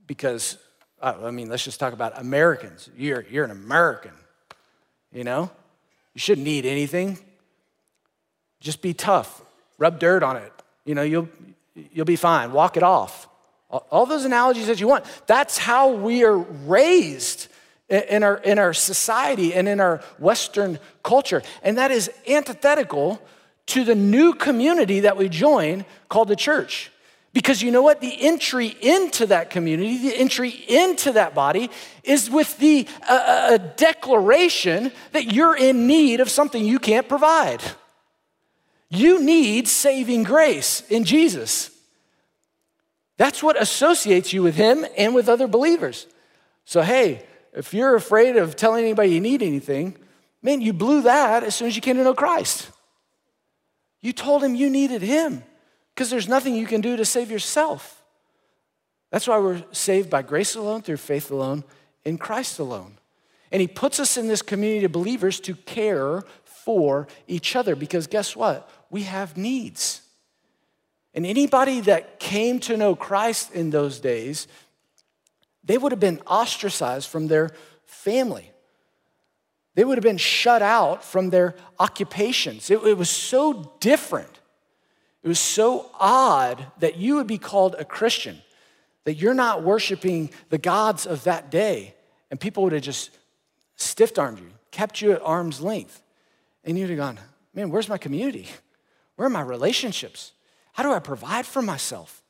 because 0.07 0.57
uh, 0.99 1.13
I 1.23 1.29
mean, 1.29 1.49
let's 1.49 1.63
just 1.63 1.79
talk 1.79 1.93
about 1.93 2.19
Americans. 2.19 2.89
You're, 2.97 3.25
you're 3.29 3.45
an 3.45 3.51
American, 3.51 4.13
you 5.11 5.23
know? 5.23 5.51
You 6.15 6.19
shouldn't 6.19 6.45
need 6.45 6.65
anything. 6.65 7.19
Just 8.59 8.81
be 8.81 8.95
tough. 8.95 9.39
Rub 9.77 9.99
dirt 9.99 10.23
on 10.23 10.37
it. 10.37 10.51
You 10.83 10.95
know, 10.95 11.03
you'll, 11.03 11.29
you'll 11.75 12.05
be 12.05 12.15
fine. 12.15 12.53
Walk 12.53 12.75
it 12.75 12.81
off. 12.81 13.27
All 13.69 14.07
those 14.07 14.25
analogies 14.25 14.65
that 14.65 14.79
you 14.79 14.87
want. 14.87 15.05
That's 15.27 15.59
how 15.59 15.91
we 15.91 16.23
are 16.23 16.37
raised 16.37 17.49
in 17.93 18.23
our, 18.23 18.37
in 18.37 18.59
our 18.59 18.73
society 18.73 19.53
and 19.53 19.67
in 19.67 19.79
our 19.79 20.01
Western 20.17 20.79
culture. 21.03 21.41
And 21.61 21.77
that 21.77 21.91
is 21.91 22.09
antithetical 22.27 23.21
to 23.67 23.83
the 23.83 23.95
new 23.95 24.33
community 24.33 25.01
that 25.01 25.17
we 25.17 25.29
join 25.29 25.85
called 26.09 26.27
the 26.27 26.35
church. 26.35 26.91
Because 27.33 27.63
you 27.63 27.71
know 27.71 27.81
what? 27.81 27.99
The 27.99 28.15
entry 28.21 28.67
into 28.67 29.25
that 29.27 29.49
community, 29.49 29.97
the 30.09 30.15
entry 30.15 30.49
into 30.49 31.13
that 31.13 31.33
body 31.33 31.71
is 32.03 32.29
with 32.29 32.57
the 32.59 32.87
uh, 33.09 33.49
a 33.53 33.59
declaration 33.59 34.91
that 35.13 35.33
you're 35.33 35.57
in 35.57 35.87
need 35.87 36.19
of 36.19 36.29
something 36.29 36.63
you 36.63 36.77
can't 36.77 37.09
provide. 37.09 37.61
You 38.89 39.23
need 39.23 39.67
saving 39.67 40.23
grace 40.23 40.83
in 40.89 41.03
Jesus. 41.03 41.71
That's 43.17 43.41
what 43.41 43.59
associates 43.59 44.31
you 44.31 44.43
with 44.43 44.55
him 44.55 44.85
and 44.95 45.15
with 45.15 45.27
other 45.27 45.47
believers. 45.47 46.05
So, 46.65 46.83
hey, 46.83 47.25
if 47.55 47.73
you're 47.73 47.95
afraid 47.95 48.35
of 48.35 48.55
telling 48.55 48.83
anybody 48.83 49.11
you 49.11 49.21
need 49.21 49.41
anything, 49.41 49.97
man, 50.41 50.61
you 50.61 50.73
blew 50.73 51.03
that 51.03 51.43
as 51.43 51.55
soon 51.55 51.67
as 51.67 51.75
you 51.75 51.81
came 51.81 51.97
to 51.97 52.03
know 52.03 52.13
Christ. 52.13 52.69
You 54.01 54.11
told 54.11 54.43
him 54.43 54.55
you 54.55 54.69
needed 54.69 55.01
him 55.01 55.43
because 55.93 56.09
there's 56.09 56.27
nothing 56.27 56.55
you 56.55 56.65
can 56.65 56.81
do 56.81 56.97
to 56.97 57.05
save 57.05 57.31
yourself. 57.31 58.03
That's 59.13 59.27
why 59.27 59.37
we're 59.37 59.63
saved 59.71 60.09
by 60.09 60.23
grace 60.23 60.55
alone, 60.55 60.81
through 60.81 60.97
faith 60.97 61.29
alone, 61.29 61.63
in 62.03 62.17
Christ 62.17 62.57
alone. 62.57 62.97
And 63.51 63.61
He 63.61 63.67
puts 63.67 63.99
us 63.99 64.17
in 64.17 64.27
this 64.27 64.41
community 64.41 64.85
of 64.85 64.91
believers 64.91 65.39
to 65.41 65.53
care 65.53 66.23
for 66.43 67.07
each 67.27 67.55
other 67.55 67.75
because 67.75 68.07
guess 68.07 68.35
what? 68.35 68.67
We 68.89 69.03
have 69.03 69.37
needs. 69.37 70.01
And 71.13 71.27
anybody 71.27 71.81
that 71.81 72.19
came 72.19 72.59
to 72.61 72.75
know 72.75 72.95
Christ 72.95 73.51
in 73.51 73.69
those 73.69 73.99
days, 73.99 74.47
they 75.63 75.77
would 75.77 75.91
have 75.91 75.99
been 75.99 76.21
ostracized 76.27 77.09
from 77.09 77.27
their 77.27 77.51
family. 77.85 78.51
They 79.75 79.83
would 79.83 79.97
have 79.97 80.03
been 80.03 80.17
shut 80.17 80.61
out 80.61 81.03
from 81.03 81.29
their 81.29 81.55
occupations. 81.79 82.69
It, 82.69 82.83
it 82.83 82.97
was 82.97 83.09
so 83.09 83.73
different 83.79 84.39
it 85.23 85.29
was 85.29 85.39
so 85.39 85.89
odd 85.99 86.65
that 86.79 86.97
you 86.97 87.15
would 87.15 87.27
be 87.27 87.37
called 87.37 87.75
a 87.79 87.85
Christian, 87.85 88.41
that 89.05 89.15
you're 89.15 89.33
not 89.33 89.63
worshiping 89.63 90.29
the 90.49 90.57
gods 90.57 91.05
of 91.05 91.23
that 91.23 91.49
day. 91.49 91.95
And 92.29 92.39
people 92.39 92.63
would 92.63 92.73
have 92.73 92.81
just 92.81 93.11
stiff 93.77 94.17
armed 94.19 94.39
you, 94.39 94.49
kept 94.71 95.01
you 95.01 95.13
at 95.13 95.21
arm's 95.21 95.61
length. 95.61 96.01
And 96.65 96.77
you'd 96.77 96.89
have 96.89 96.97
gone, 96.97 97.19
man, 97.53 97.69
where's 97.69 97.87
my 97.87 97.97
community? 97.97 98.49
Where 99.15 99.27
are 99.27 99.31
my 99.31 99.41
relationships? 99.41 100.33
How 100.73 100.83
do 100.83 100.91
I 100.91 100.99
provide 100.99 101.45
for 101.45 101.61
myself? 101.61 102.22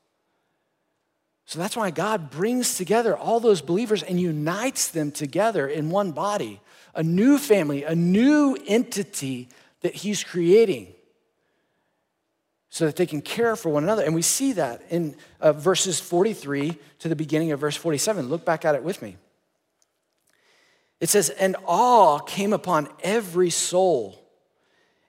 So 1.46 1.60
that's 1.60 1.76
why 1.76 1.92
God 1.92 2.30
brings 2.30 2.78
together 2.78 3.16
all 3.16 3.40
those 3.40 3.62
believers 3.62 4.02
and 4.02 4.20
unites 4.20 4.88
them 4.88 5.12
together 5.12 5.68
in 5.68 5.90
one 5.90 6.12
body, 6.12 6.62
a 6.96 7.04
new 7.04 7.38
family, 7.38 7.84
a 7.84 7.96
new 7.96 8.58
entity 8.68 9.50
that 9.82 9.94
He's 9.94 10.24
creating 10.24 10.94
so 12.74 12.88
that 12.88 12.96
they 12.96 13.06
can 13.06 13.22
care 13.22 13.56
for 13.56 13.70
one 13.70 13.84
another. 13.84 14.04
And 14.04 14.16
we 14.16 14.24
see 14.24 14.54
that 14.54 14.82
in 14.90 15.16
uh, 15.40 15.54
verses 15.54 16.00
43 16.00 16.76
to 17.00 17.08
the 17.08 17.16
beginning 17.16 17.52
of 17.52 17.60
verse 17.60 17.76
47. 17.76 18.30
Look 18.30 18.46
back 18.46 18.66
at 18.66 18.74
it 18.74 18.84
with 18.84 19.00
me. 19.00 19.18
It 21.00 21.10
says, 21.10 21.30
And 21.30 21.56
awe 21.68 22.18
came 22.18 22.52
upon 22.52 22.90
every 23.04 23.52
soul, 23.52 24.20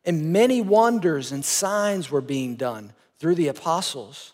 and 0.04 0.30
many 0.30 0.60
wonders 0.60 1.32
and 1.32 1.42
signs 1.42 2.10
were 2.10 2.20
being 2.20 2.56
done 2.56 2.92
through 3.18 3.36
the 3.36 3.48
apostles. 3.48 4.33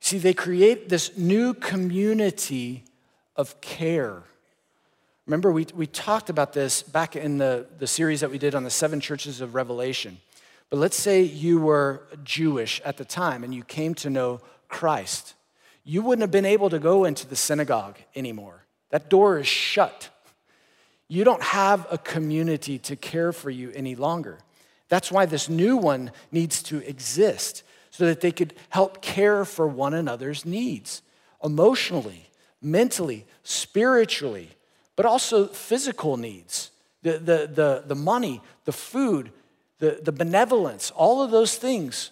See, 0.00 0.18
they 0.18 0.34
create 0.34 0.88
this 0.88 1.16
new 1.16 1.54
community 1.54 2.84
of 3.34 3.60
care. 3.60 4.22
Remember, 5.26 5.50
we, 5.50 5.66
we 5.74 5.86
talked 5.86 6.30
about 6.30 6.52
this 6.52 6.82
back 6.82 7.16
in 7.16 7.38
the, 7.38 7.66
the 7.78 7.86
series 7.86 8.20
that 8.20 8.30
we 8.30 8.38
did 8.38 8.54
on 8.54 8.62
the 8.62 8.70
seven 8.70 9.00
churches 9.00 9.40
of 9.40 9.54
Revelation. 9.54 10.18
But 10.70 10.78
let's 10.78 10.96
say 10.96 11.22
you 11.22 11.60
were 11.60 12.02
Jewish 12.24 12.80
at 12.84 12.96
the 12.96 13.04
time 13.04 13.42
and 13.42 13.54
you 13.54 13.64
came 13.64 13.94
to 13.96 14.10
know 14.10 14.40
Christ. 14.68 15.34
You 15.84 16.02
wouldn't 16.02 16.22
have 16.22 16.30
been 16.30 16.44
able 16.44 16.70
to 16.70 16.78
go 16.78 17.04
into 17.04 17.26
the 17.26 17.36
synagogue 17.36 17.98
anymore. 18.14 18.64
That 18.90 19.08
door 19.10 19.38
is 19.38 19.46
shut. 19.46 20.10
You 21.08 21.24
don't 21.24 21.42
have 21.42 21.86
a 21.90 21.98
community 21.98 22.78
to 22.80 22.96
care 22.96 23.32
for 23.32 23.50
you 23.50 23.70
any 23.74 23.94
longer. 23.94 24.38
That's 24.88 25.10
why 25.10 25.26
this 25.26 25.48
new 25.48 25.76
one 25.76 26.12
needs 26.30 26.62
to 26.64 26.78
exist 26.88 27.62
so 27.96 28.04
that 28.04 28.20
they 28.20 28.30
could 28.30 28.52
help 28.68 29.00
care 29.00 29.46
for 29.46 29.66
one 29.66 29.94
another's 29.94 30.44
needs 30.44 31.00
emotionally, 31.42 32.28
mentally, 32.60 33.24
spiritually, 33.42 34.50
but 34.96 35.06
also 35.06 35.46
physical 35.46 36.18
needs 36.18 36.72
the, 37.00 37.12
the, 37.12 37.50
the, 37.50 37.84
the 37.86 37.94
money, 37.94 38.42
the 38.66 38.72
food, 38.72 39.32
the, 39.78 40.00
the 40.02 40.12
benevolence, 40.12 40.90
all 40.90 41.22
of 41.22 41.30
those 41.30 41.56
things. 41.56 42.10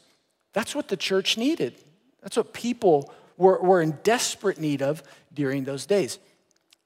That's 0.55 0.75
what 0.75 0.89
the 0.89 0.97
church 0.97 1.37
needed. 1.37 1.75
That's 2.23 2.39
what 2.39 2.55
people 2.55 3.13
were, 3.37 3.59
were 3.61 3.83
in 3.83 3.99
desperate 4.03 4.59
need 4.59 4.81
of 4.81 5.03
during 5.35 5.65
those 5.65 5.85
days. 5.85 6.19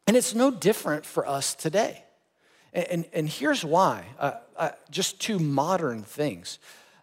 And 0.08 0.16
it's 0.16 0.34
no 0.34 0.50
different 0.50 1.04
for 1.06 1.24
us 1.24 1.54
today. 1.54 2.02
And, 2.72 2.86
and, 2.86 3.04
and 3.12 3.28
here's 3.28 3.64
why 3.64 4.06
uh, 4.18 4.32
uh, 4.56 4.70
just 4.90 5.20
two 5.20 5.38
modern 5.38 6.02
things. 6.02 6.58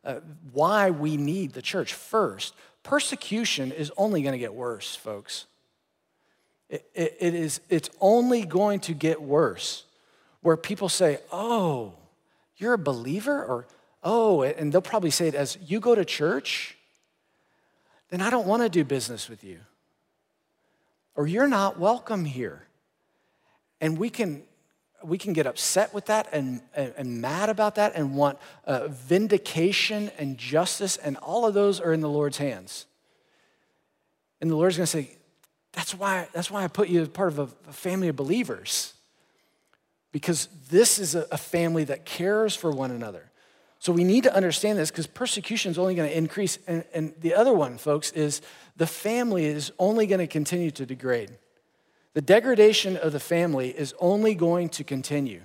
Uh, 0.06 0.20
why 0.54 0.92
we 0.92 1.18
need 1.18 1.54
the 1.54 1.62
church. 1.62 1.94
First, 1.94 2.54
persecution 2.84 3.72
is 3.72 3.92
only 3.98 4.22
going 4.22 4.34
to 4.34 4.40
get 4.40 4.54
worse, 4.54 4.96
folks. 4.96 5.48
It, 6.70 6.86
it, 6.94 7.18
it 7.20 7.34
is, 7.34 7.60
it's 7.70 7.90
only 8.00 8.46
going 8.46 8.82
to 8.82 8.94
get 8.94 9.22
worse 9.22 9.84
where 10.42 10.56
people 10.56 10.90
say, 10.90 11.18
oh, 11.32 11.94
you're 12.58 12.74
a 12.74 12.78
believer? 12.78 13.44
Or, 13.44 13.68
oh, 14.04 14.44
and 14.44 14.72
they'll 14.72 14.82
probably 14.82 15.10
say 15.10 15.28
it 15.28 15.36
as, 15.36 15.58
you 15.66 15.80
go 15.80 15.96
to 15.96 16.06
church? 16.06 16.78
Then 18.10 18.22
I 18.22 18.30
don't 18.30 18.46
want 18.46 18.62
to 18.62 18.70
do 18.70 18.84
business 18.84 19.28
with 19.28 19.44
you. 19.44 19.60
Or 21.16 21.26
you're 21.26 21.48
not 21.48 21.80
welcome 21.80 22.26
here. 22.26 22.68
And 23.82 23.98
we 23.98 24.12
can, 24.12 24.44
we 25.06 25.18
can 25.18 25.34
get 25.34 25.46
upset 25.46 25.94
with 25.94 26.06
that 26.08 26.28
and, 26.32 26.62
and, 26.76 26.94
and 26.98 27.22
mad 27.22 27.50
about 27.50 27.76
that 27.76 27.94
and 27.96 28.16
want 28.16 28.38
uh, 28.66 28.88
vindication 28.88 30.12
and 30.18 30.38
justice, 30.38 30.98
and 30.98 31.18
all 31.18 31.46
of 31.46 31.54
those 31.54 31.80
are 31.80 31.94
in 31.94 32.02
the 32.02 32.10
Lord's 32.10 32.38
hands. 32.38 32.86
And 34.42 34.50
the 34.50 34.56
Lord's 34.56 34.78
going 34.78 34.86
to 34.86 34.92
say, 34.92 35.18
that's 35.72 35.94
why, 35.94 36.28
that's 36.34 36.50
why 36.50 36.64
I 36.64 36.68
put 36.68 36.90
you 36.90 37.02
as 37.02 37.10
part 37.10 37.30
of 37.30 37.40
a, 37.40 37.70
a 37.70 37.74
family 37.74 38.08
of 38.08 38.16
believers 38.16 38.94
because 40.16 40.48
this 40.70 40.98
is 40.98 41.14
a, 41.14 41.38
family 41.38 41.84
that 41.84 42.06
cares 42.06 42.56
for 42.56 42.72
one 42.72 42.90
another. 42.90 43.30
So 43.80 43.92
we 43.92 44.06
need 44.06 44.24
to 44.24 44.34
understand 44.34 44.80
this 44.80 44.90
because 44.90 45.08
persecution 45.08 45.72
is 45.72 45.78
only 45.78 45.94
going 45.94 46.10
to 46.10 46.18
increase. 46.18 46.58
And, 46.68 46.86
and 46.94 47.14
the 47.20 47.34
other 47.34 47.52
one, 47.52 47.78
folks, 47.78 48.14
is 48.14 48.42
the 48.78 48.88
family 48.88 49.44
is 49.44 49.74
only 49.78 50.08
going 50.08 50.20
to 50.20 50.28
continue 50.28 50.72
to 50.72 50.86
degrade. 50.86 51.32
The 52.16 52.22
degradation 52.22 52.96
of 52.96 53.12
the 53.12 53.20
family 53.20 53.70
is 53.70 53.94
only 54.00 54.36
going 54.36 54.70
to 54.70 54.86
continue. 54.86 55.42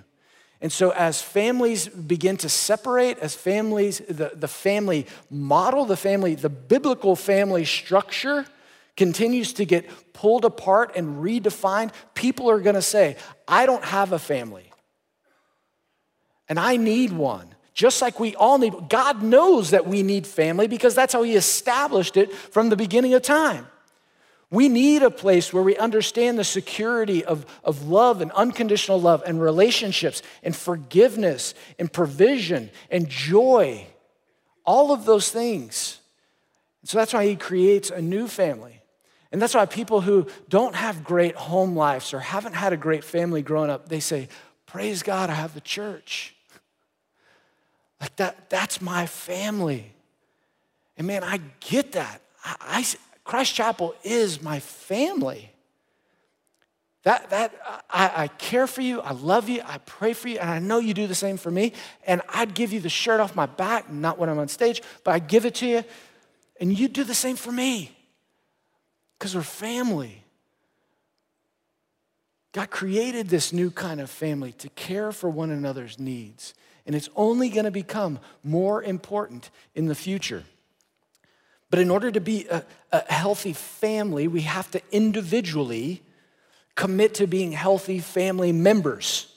And 0.61 0.71
so, 0.71 0.91
as 0.91 1.21
families 1.21 1.89
begin 1.89 2.37
to 2.37 2.49
separate, 2.49 3.19
as 3.19 3.35
families, 3.35 3.99
the, 4.07 4.31
the 4.33 4.47
family 4.47 5.05
model, 5.29 5.85
the 5.85 5.97
family, 5.97 6.33
the 6.35 6.49
biblical 6.49 7.17
family 7.17 7.65
structure 7.65 8.45
continues 8.95 9.51
to 9.53 9.65
get 9.65 9.89
pulled 10.13 10.45
apart 10.45 10.93
and 10.95 11.21
redefined, 11.21 11.91
people 12.13 12.49
are 12.49 12.59
going 12.59 12.75
to 12.75 12.81
say, 12.81 13.17
I 13.47 13.65
don't 13.65 13.83
have 13.83 14.13
a 14.13 14.19
family. 14.19 14.71
And 16.47 16.57
I 16.57 16.77
need 16.77 17.11
one. 17.11 17.47
Just 17.73 18.01
like 18.01 18.17
we 18.19 18.33
all 18.35 18.57
need, 18.57 18.73
God 18.87 19.21
knows 19.21 19.71
that 19.71 19.87
we 19.87 20.03
need 20.03 20.25
family 20.25 20.67
because 20.67 20.95
that's 20.95 21.11
how 21.11 21.23
He 21.23 21.35
established 21.35 22.15
it 22.15 22.31
from 22.33 22.69
the 22.69 22.77
beginning 22.77 23.13
of 23.13 23.23
time. 23.23 23.67
We 24.51 24.67
need 24.67 25.01
a 25.01 25.09
place 25.09 25.53
where 25.53 25.63
we 25.63 25.77
understand 25.77 26.37
the 26.37 26.43
security 26.43 27.23
of, 27.23 27.45
of 27.63 27.87
love 27.87 28.21
and 28.21 28.31
unconditional 28.31 28.99
love 28.99 29.23
and 29.25 29.41
relationships 29.41 30.21
and 30.43 30.53
forgiveness 30.53 31.53
and 31.79 31.91
provision 31.91 32.69
and 32.91 33.07
joy. 33.07 33.87
All 34.65 34.91
of 34.91 35.05
those 35.05 35.31
things. 35.31 36.01
So 36.83 36.97
that's 36.97 37.13
why 37.13 37.25
he 37.25 37.37
creates 37.37 37.89
a 37.89 38.01
new 38.01 38.27
family. 38.27 38.81
And 39.31 39.41
that's 39.41 39.53
why 39.55 39.65
people 39.65 40.01
who 40.01 40.27
don't 40.49 40.75
have 40.75 41.05
great 41.05 41.35
home 41.35 41.77
lives 41.77 42.13
or 42.13 42.19
haven't 42.19 42.53
had 42.53 42.73
a 42.73 42.77
great 42.77 43.05
family 43.05 43.41
growing 43.41 43.69
up, 43.69 43.87
they 43.87 44.01
say, 44.01 44.27
Praise 44.65 45.01
God, 45.01 45.29
I 45.29 45.33
have 45.33 45.53
the 45.53 45.61
church. 45.61 46.35
Like 48.01 48.15
that, 48.17 48.49
that's 48.49 48.81
my 48.81 49.05
family. 49.05 49.93
And 50.97 51.07
man, 51.07 51.23
I 51.23 51.39
get 51.61 51.93
that. 51.93 52.21
I, 52.43 52.85
Christ 53.23 53.53
Chapel 53.53 53.95
is 54.03 54.41
my 54.41 54.59
family. 54.59 55.51
That, 57.03 57.31
that 57.31 57.53
I, 57.89 58.11
I, 58.15 58.27
care 58.27 58.67
for 58.67 58.81
you, 58.81 59.01
I 59.01 59.13
love 59.13 59.49
you, 59.49 59.61
I 59.65 59.79
pray 59.79 60.13
for 60.13 60.27
you, 60.27 60.37
and 60.37 60.49
I 60.49 60.59
know 60.59 60.77
you 60.77 60.93
do 60.93 61.07
the 61.07 61.15
same 61.15 61.37
for 61.37 61.49
me. 61.49 61.73
And 62.05 62.21
I'd 62.29 62.53
give 62.53 62.71
you 62.71 62.79
the 62.79 62.89
shirt 62.89 63.19
off 63.19 63.35
my 63.35 63.47
back, 63.47 63.91
not 63.91 64.19
when 64.19 64.29
I'm 64.29 64.37
on 64.37 64.47
stage, 64.47 64.83
but 65.03 65.11
I'd 65.11 65.27
give 65.27 65.45
it 65.45 65.55
to 65.55 65.67
you, 65.67 65.83
and 66.59 66.77
you'd 66.77 66.93
do 66.93 67.03
the 67.03 67.15
same 67.15 67.35
for 67.35 67.51
me. 67.51 67.95
Because 69.17 69.35
we're 69.35 69.41
family. 69.41 70.23
God 72.53 72.69
created 72.69 73.29
this 73.29 73.51
new 73.51 73.71
kind 73.71 73.99
of 73.99 74.09
family 74.09 74.51
to 74.53 74.69
care 74.69 75.11
for 75.11 75.29
one 75.29 75.49
another's 75.49 75.97
needs, 75.97 76.53
and 76.85 76.95
it's 76.95 77.09
only 77.15 77.49
going 77.49 77.65
to 77.65 77.71
become 77.71 78.19
more 78.43 78.83
important 78.83 79.49
in 79.73 79.87
the 79.87 79.95
future. 79.95 80.43
But 81.71 81.79
in 81.79 81.89
order 81.89 82.11
to 82.11 82.19
be 82.19 82.45
a, 82.49 82.63
a 82.91 83.11
healthy 83.11 83.53
family, 83.53 84.27
we 84.27 84.41
have 84.41 84.69
to 84.71 84.81
individually 84.91 86.03
commit 86.75 87.15
to 87.15 87.27
being 87.27 87.53
healthy 87.53 87.99
family 87.99 88.51
members. 88.51 89.33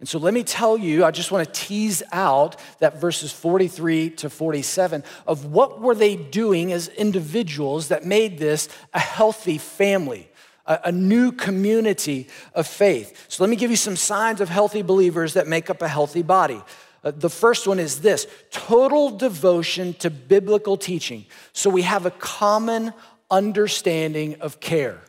And 0.00 0.08
so 0.08 0.18
let 0.18 0.34
me 0.34 0.42
tell 0.42 0.76
you, 0.76 1.04
I 1.04 1.12
just 1.12 1.30
want 1.30 1.46
to 1.46 1.60
tease 1.60 2.02
out 2.10 2.56
that 2.80 3.00
verses 3.00 3.30
43 3.30 4.10
to 4.10 4.28
47 4.28 5.04
of 5.28 5.44
what 5.44 5.80
were 5.80 5.94
they 5.94 6.16
doing 6.16 6.72
as 6.72 6.88
individuals 6.88 7.86
that 7.88 8.04
made 8.04 8.38
this 8.38 8.68
a 8.92 8.98
healthy 8.98 9.58
family, 9.58 10.28
a, 10.66 10.80
a 10.86 10.92
new 10.92 11.30
community 11.30 12.26
of 12.52 12.66
faith. 12.66 13.26
So 13.28 13.44
let 13.44 13.50
me 13.50 13.54
give 13.54 13.70
you 13.70 13.76
some 13.76 13.94
signs 13.94 14.40
of 14.40 14.48
healthy 14.48 14.82
believers 14.82 15.34
that 15.34 15.46
make 15.46 15.70
up 15.70 15.82
a 15.82 15.88
healthy 15.88 16.22
body. 16.22 16.60
Uh, 17.04 17.10
the 17.10 17.30
first 17.30 17.66
one 17.66 17.78
is 17.78 18.00
this 18.00 18.26
total 18.50 19.10
devotion 19.10 19.94
to 19.94 20.10
biblical 20.10 20.76
teaching. 20.76 21.26
So 21.52 21.68
we 21.68 21.82
have 21.82 22.06
a 22.06 22.10
common 22.10 22.92
understanding 23.30 24.40
of 24.40 24.60
care. 24.60 25.00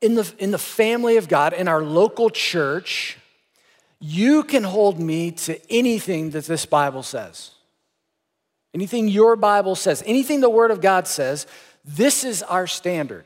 In 0.00 0.14
the, 0.14 0.32
in 0.38 0.52
the 0.52 0.58
family 0.58 1.16
of 1.16 1.28
God, 1.28 1.52
in 1.52 1.66
our 1.66 1.82
local 1.82 2.30
church, 2.30 3.18
you 3.98 4.44
can 4.44 4.62
hold 4.62 5.00
me 5.00 5.32
to 5.32 5.60
anything 5.72 6.30
that 6.30 6.44
this 6.44 6.66
Bible 6.66 7.02
says. 7.02 7.50
Anything 8.72 9.08
your 9.08 9.34
Bible 9.34 9.74
says, 9.74 10.04
anything 10.06 10.40
the 10.40 10.50
Word 10.50 10.70
of 10.70 10.80
God 10.80 11.08
says, 11.08 11.48
this 11.84 12.22
is 12.22 12.44
our 12.44 12.68
standard. 12.68 13.24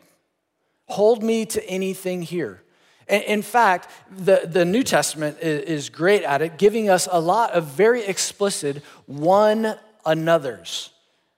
Hold 0.87 1.23
me 1.23 1.45
to 1.47 1.69
anything 1.69 2.23
here. 2.23 2.63
In 3.13 3.43
fact, 3.43 3.91
the, 4.11 4.43
the 4.47 4.65
New 4.65 4.83
Testament 4.83 5.39
is 5.41 5.91
great 5.91 6.23
at 6.23 6.41
it, 6.41 6.57
giving 6.57 6.89
us 6.89 7.07
a 7.11 7.21
lot 7.21 7.51
of 7.51 7.67
very 7.67 8.03
explicit 8.05 8.83
one 9.05 9.77
another's, 10.07 10.91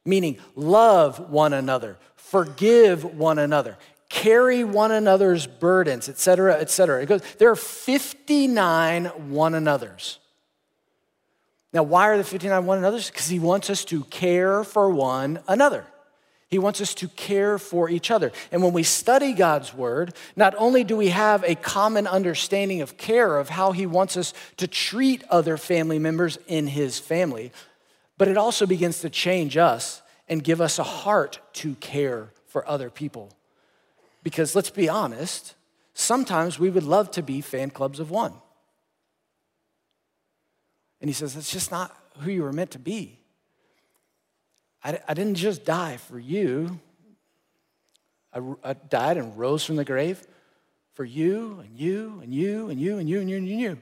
meaning 0.05 0.39
love 0.55 1.19
one 1.31 1.53
another, 1.53 1.99
forgive 2.15 3.05
one 3.05 3.41
another, 3.41 3.77
carry 4.09 4.63
one 4.63 4.93
another's 4.93 5.49
burdens, 5.49 6.09
etc., 6.09 6.55
etc. 6.61 7.03
It 7.03 7.07
goes, 7.07 7.23
there 7.39 7.51
are 7.51 7.57
59 7.57 9.07
one 9.31 9.55
another's. 9.55 10.21
Now, 11.73 11.83
why 11.83 12.07
are 12.07 12.17
the 12.17 12.23
59 12.23 12.67
one 12.67 12.79
another's? 12.79 13.11
Because 13.11 13.27
he 13.27 13.41
wants 13.41 13.69
us 13.69 13.85
to 13.87 14.05
care 14.05 14.63
for 14.63 14.89
one 14.91 15.41
another. 15.49 15.85
He 16.55 16.59
wants 16.61 16.81
us 16.81 16.95
to 16.95 17.09
care 17.09 17.59
for 17.59 17.91
each 17.91 18.13
other. 18.13 18.31
And 18.53 18.63
when 18.63 18.73
we 18.73 18.85
study 18.85 19.33
God's 19.33 19.75
word, 19.75 20.15
not 20.37 20.55
only 20.57 20.85
do 20.85 20.97
we 20.97 21.09
have 21.09 21.43
a 21.43 21.57
common 21.57 22.07
understanding 22.07 22.81
of 22.81 22.97
care, 22.97 23.39
of 23.39 23.49
how 23.49 23.73
He 23.73 23.87
wants 23.87 24.17
us 24.17 24.33
to 24.59 24.69
treat 24.69 25.25
other 25.31 25.57
family 25.57 25.99
members 25.99 26.39
in 26.47 26.69
His 26.69 26.97
family, 27.01 27.51
but 28.19 28.29
it 28.29 28.37
also 28.37 28.67
begins 28.67 29.01
to 29.01 29.11
change 29.11 29.57
us 29.57 30.01
and 30.29 30.45
give 30.45 30.61
us 30.61 30.79
a 30.79 30.85
heart 30.85 31.41
to 31.55 31.75
care 31.75 32.29
for 32.47 32.65
other 32.69 32.89
people. 32.89 33.33
Because 34.23 34.55
let's 34.55 34.71
be 34.71 34.89
honest, 34.89 35.57
sometimes 35.93 36.57
we 36.57 36.71
would 36.71 36.85
love 36.85 37.11
to 37.11 37.23
be 37.25 37.41
fan 37.41 37.71
clubs 37.71 37.99
of 37.99 38.13
one. 38.13 38.35
And 41.01 41.11
He 41.11 41.15
says, 41.15 41.35
that's 41.35 41.51
just 41.51 41.73
not 41.73 41.93
who 42.21 42.31
you 42.31 42.45
were 42.45 42.53
meant 42.53 42.71
to 42.71 42.79
be. 42.79 43.19
I, 44.85 45.01
I 45.09 45.15
didn't 45.15 45.37
just 45.37 45.65
die 45.65 45.97
for 45.97 46.19
you, 46.19 46.79
I, 48.33 48.41
I 48.63 48.73
died 48.75 49.17
and 49.17 49.37
rose 49.39 49.65
from 49.65 49.77
the 49.77 49.85
grave 49.85 50.25
for 50.93 51.05
you 51.05 51.61
and 51.65 51.79
you 51.79 52.21
and 52.23 52.35
you 52.35 52.69
and 52.69 52.81
you 52.81 52.99
and 52.99 53.09
you 53.09 53.21
and 53.21 53.31
you 53.31 53.37
and 53.37 53.49
you. 53.49 53.53
And 53.53 53.61
you. 53.61 53.79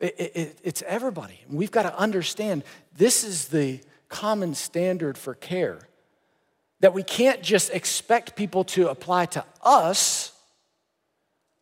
It, 0.00 0.14
it, 0.18 0.58
it's 0.62 0.82
everybody. 0.82 1.40
We've 1.48 1.70
got 1.70 1.84
to 1.84 1.96
understand 1.96 2.64
this 2.96 3.24
is 3.24 3.48
the 3.48 3.80
common 4.08 4.54
standard 4.54 5.16
for 5.16 5.34
care. 5.34 5.78
That 6.80 6.92
we 6.92 7.02
can't 7.02 7.42
just 7.42 7.70
expect 7.70 8.36
people 8.36 8.64
to 8.64 8.88
apply 8.88 9.26
to 9.26 9.44
us, 9.62 10.32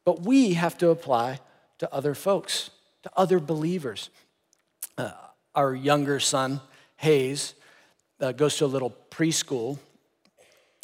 but 0.05 0.23
we 0.23 0.55
have 0.55 0.77
to 0.79 0.91
apply 0.91 1.39
to 1.79 1.93
other 1.95 2.15
folks, 2.15 2.71
to 3.05 3.11
other 3.17 3.39
believers. 3.39 4.11
Uh, 4.99 5.13
our 5.55 5.75
younger 5.75 6.19
son, 6.19 6.61
Hayes 7.03 7.55
uh, 8.21 8.31
goes 8.31 8.57
to 8.59 8.65
a 8.65 8.67
little 8.67 8.97
preschool, 9.11 9.77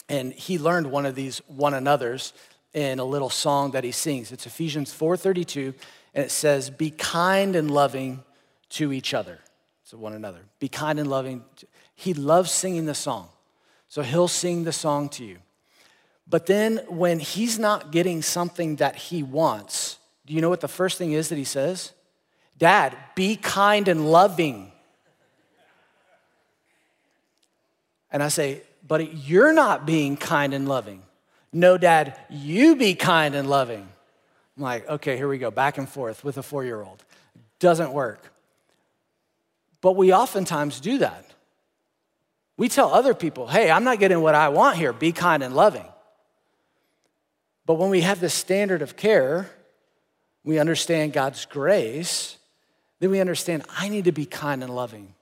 and 0.08 0.32
he 0.32 0.58
learned 0.58 0.90
one 0.90 1.06
of 1.06 1.14
these 1.14 1.38
one 1.46 1.74
another's 1.74 2.32
in 2.74 2.98
a 2.98 3.04
little 3.04 3.30
song 3.30 3.70
that 3.70 3.84
he 3.84 3.92
sings. 3.92 4.32
It's 4.32 4.44
Ephesians 4.44 4.92
4:32, 4.92 5.74
and 6.14 6.24
it 6.24 6.32
says, 6.32 6.70
"Be 6.70 6.90
kind 6.90 7.54
and 7.54 7.70
loving 7.70 8.24
to 8.70 8.92
each 8.92 9.14
other." 9.14 9.38
So 9.84 9.96
one 9.96 10.12
another. 10.12 10.40
Be 10.58 10.68
kind 10.68 10.98
and 10.98 11.08
loving. 11.08 11.44
He 11.94 12.14
loves 12.14 12.50
singing 12.50 12.86
the 12.86 12.94
song. 12.94 13.28
So 13.88 14.02
he'll 14.02 14.28
sing 14.28 14.64
the 14.64 14.72
song 14.72 15.08
to 15.10 15.24
you. 15.24 15.38
But 16.26 16.46
then 16.46 16.78
when 16.88 17.20
he's 17.20 17.60
not 17.60 17.92
getting 17.92 18.22
something 18.22 18.76
that 18.76 18.96
he 18.96 19.22
wants, 19.22 19.98
do 20.26 20.34
you 20.34 20.40
know 20.40 20.50
what 20.50 20.60
the 20.60 20.68
first 20.68 20.98
thing 20.98 21.12
is 21.12 21.28
that 21.28 21.38
he 21.38 21.44
says? 21.44 21.92
Dad, 22.58 22.96
be 23.14 23.36
kind 23.36 23.86
and 23.86 24.10
loving 24.10 24.72
And 28.10 28.22
I 28.22 28.28
say, 28.28 28.62
Buddy, 28.86 29.06
you're 29.06 29.52
not 29.52 29.86
being 29.86 30.16
kind 30.16 30.54
and 30.54 30.68
loving. 30.68 31.02
No, 31.52 31.78
Dad, 31.78 32.18
you 32.30 32.76
be 32.76 32.94
kind 32.94 33.34
and 33.34 33.48
loving. 33.48 33.86
I'm 34.56 34.62
like, 34.62 34.88
okay, 34.88 35.16
here 35.16 35.28
we 35.28 35.38
go, 35.38 35.50
back 35.50 35.78
and 35.78 35.88
forth 35.88 36.24
with 36.24 36.38
a 36.38 36.42
four 36.42 36.64
year 36.64 36.82
old. 36.82 37.04
Doesn't 37.58 37.92
work. 37.92 38.32
But 39.80 39.96
we 39.96 40.12
oftentimes 40.12 40.80
do 40.80 40.98
that. 40.98 41.24
We 42.56 42.68
tell 42.68 42.92
other 42.92 43.14
people, 43.14 43.46
hey, 43.46 43.70
I'm 43.70 43.84
not 43.84 44.00
getting 44.00 44.20
what 44.20 44.34
I 44.34 44.48
want 44.48 44.76
here, 44.76 44.92
be 44.92 45.12
kind 45.12 45.42
and 45.42 45.54
loving. 45.54 45.86
But 47.66 47.74
when 47.74 47.90
we 47.90 48.00
have 48.00 48.18
this 48.18 48.34
standard 48.34 48.82
of 48.82 48.96
care, 48.96 49.48
we 50.42 50.58
understand 50.58 51.12
God's 51.12 51.44
grace, 51.44 52.38
then 52.98 53.10
we 53.10 53.20
understand 53.20 53.64
I 53.68 53.88
need 53.88 54.06
to 54.06 54.12
be 54.12 54.24
kind 54.24 54.64
and 54.64 54.74
loving 54.74 55.14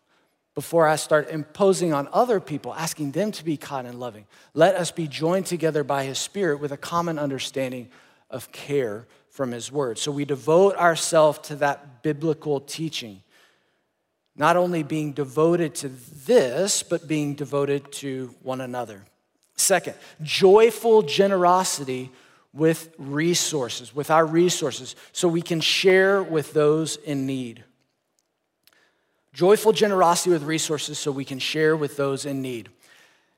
before 0.56 0.88
I 0.88 0.96
start 0.96 1.28
imposing 1.28 1.92
on 1.92 2.08
other 2.14 2.40
people, 2.40 2.74
asking 2.74 3.12
them 3.12 3.30
to 3.32 3.44
be 3.44 3.58
kind 3.58 3.86
and 3.86 4.00
loving. 4.00 4.24
Let 4.54 4.74
us 4.74 4.90
be 4.90 5.06
joined 5.06 5.44
together 5.44 5.84
by 5.84 6.04
His 6.04 6.18
Spirit 6.18 6.60
with 6.60 6.72
a 6.72 6.78
common 6.78 7.18
understanding 7.18 7.90
of 8.30 8.50
care 8.52 9.06
from 9.28 9.52
His 9.52 9.70
Word. 9.70 9.98
So 9.98 10.10
we 10.10 10.24
devote 10.24 10.74
ourselves 10.76 11.40
to 11.48 11.56
that 11.56 12.02
biblical 12.02 12.60
teaching, 12.60 13.22
not 14.34 14.56
only 14.56 14.82
being 14.82 15.12
devoted 15.12 15.74
to 15.76 15.90
this, 16.24 16.82
but 16.82 17.06
being 17.06 17.34
devoted 17.34 17.92
to 17.92 18.34
one 18.42 18.62
another. 18.62 19.04
Second, 19.56 19.94
joyful 20.22 21.02
generosity 21.02 22.10
with 22.54 22.94
resources, 22.96 23.94
with 23.94 24.10
our 24.10 24.24
resources, 24.24 24.96
so 25.12 25.28
we 25.28 25.42
can 25.42 25.60
share 25.60 26.22
with 26.22 26.54
those 26.54 26.96
in 26.96 27.26
need. 27.26 27.62
Joyful 29.36 29.72
generosity 29.72 30.30
with 30.30 30.44
resources 30.44 30.98
so 30.98 31.12
we 31.12 31.26
can 31.26 31.38
share 31.38 31.76
with 31.76 31.98
those 31.98 32.24
in 32.24 32.40
need. 32.40 32.70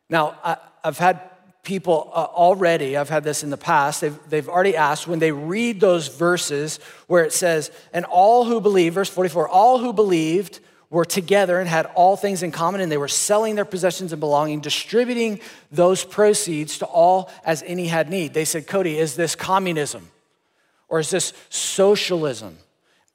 Now, 0.08 0.38
I, 0.44 0.56
have 0.84 0.96
had 0.96 1.20
people 1.64 2.12
uh, 2.14 2.22
already, 2.22 2.96
I've 2.96 3.08
had 3.08 3.24
this 3.24 3.42
in 3.42 3.50
the 3.50 3.56
past, 3.56 4.02
they've, 4.02 4.16
they've 4.28 4.48
already 4.48 4.76
asked 4.76 5.08
when 5.08 5.18
they 5.18 5.32
read 5.32 5.80
those 5.80 6.06
verses 6.06 6.78
where 7.08 7.24
it 7.24 7.32
says, 7.32 7.72
and 7.92 8.04
all 8.04 8.44
who 8.44 8.60
believe, 8.60 8.94
verse 8.94 9.10
44, 9.10 9.48
all 9.48 9.80
who 9.80 9.92
believed 9.92 10.60
were 10.88 11.04
together 11.04 11.58
and 11.58 11.68
had 11.68 11.86
all 11.96 12.16
things 12.16 12.44
in 12.44 12.52
common, 12.52 12.80
and 12.80 12.92
they 12.92 12.96
were 12.96 13.08
selling 13.08 13.56
their 13.56 13.64
possessions 13.64 14.12
and 14.12 14.20
belonging, 14.20 14.60
distributing 14.60 15.40
those 15.72 16.04
proceeds 16.04 16.78
to 16.78 16.86
all 16.86 17.28
as 17.44 17.64
any 17.66 17.88
had 17.88 18.08
need. 18.08 18.34
They 18.34 18.44
said, 18.44 18.68
Cody, 18.68 18.96
is 18.96 19.16
this 19.16 19.34
communism 19.34 20.08
or 20.88 21.00
is 21.00 21.10
this 21.10 21.32
socialism? 21.48 22.56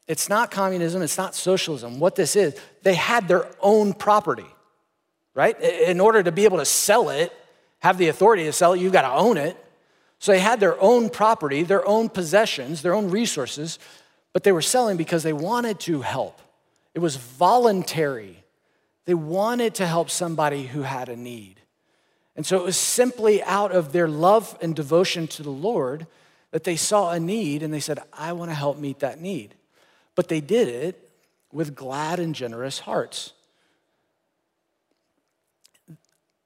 It's 0.07 0.27
not 0.27 0.51
communism, 0.51 1.01
it's 1.01 1.17
not 1.17 1.33
socialism. 1.33 1.99
What 1.99 2.15
this 2.15 2.35
is, 2.35 2.59
they 2.81 2.93
had 2.93 3.27
their 3.27 3.47
own 3.61 3.93
property, 3.93 4.45
right? 5.33 5.59
In 5.61 5.99
order 5.99 6.21
to 6.21 6.31
be 6.31 6.43
able 6.43 6.57
to 6.57 6.65
sell 6.65 7.09
it, 7.09 7.31
have 7.79 7.97
the 7.97 8.09
authority 8.09 8.43
to 8.45 8.53
sell 8.53 8.73
it, 8.73 8.79
you've 8.79 8.93
got 8.93 9.03
to 9.03 9.13
own 9.13 9.37
it. 9.37 9.57
So 10.19 10.31
they 10.31 10.39
had 10.39 10.59
their 10.59 10.79
own 10.81 11.09
property, 11.09 11.63
their 11.63 11.85
own 11.87 12.09
possessions, 12.09 12.81
their 12.81 12.93
own 12.93 13.09
resources, 13.09 13.79
but 14.33 14.43
they 14.43 14.51
were 14.51 14.61
selling 14.61 14.97
because 14.97 15.23
they 15.23 15.33
wanted 15.33 15.79
to 15.81 16.01
help. 16.01 16.39
It 16.93 16.99
was 16.99 17.15
voluntary. 17.15 18.43
They 19.05 19.13
wanted 19.13 19.75
to 19.75 19.87
help 19.87 20.09
somebody 20.09 20.63
who 20.63 20.81
had 20.83 21.09
a 21.09 21.15
need. 21.15 21.59
And 22.35 22.45
so 22.45 22.57
it 22.57 22.63
was 22.63 22.77
simply 22.77 23.43
out 23.43 23.71
of 23.71 23.91
their 23.91 24.07
love 24.07 24.57
and 24.61 24.75
devotion 24.75 25.27
to 25.27 25.43
the 25.43 25.49
Lord 25.49 26.07
that 26.51 26.63
they 26.63 26.75
saw 26.75 27.11
a 27.11 27.19
need 27.19 27.63
and 27.63 27.73
they 27.73 27.79
said, 27.79 27.99
I 28.11 28.33
want 28.33 28.49
to 28.49 28.55
help 28.55 28.77
meet 28.77 28.99
that 28.99 29.19
need. 29.19 29.55
But 30.15 30.27
they 30.27 30.41
did 30.41 30.67
it 30.67 31.09
with 31.51 31.75
glad 31.75 32.19
and 32.19 32.33
generous 32.33 32.79
hearts. 32.79 33.33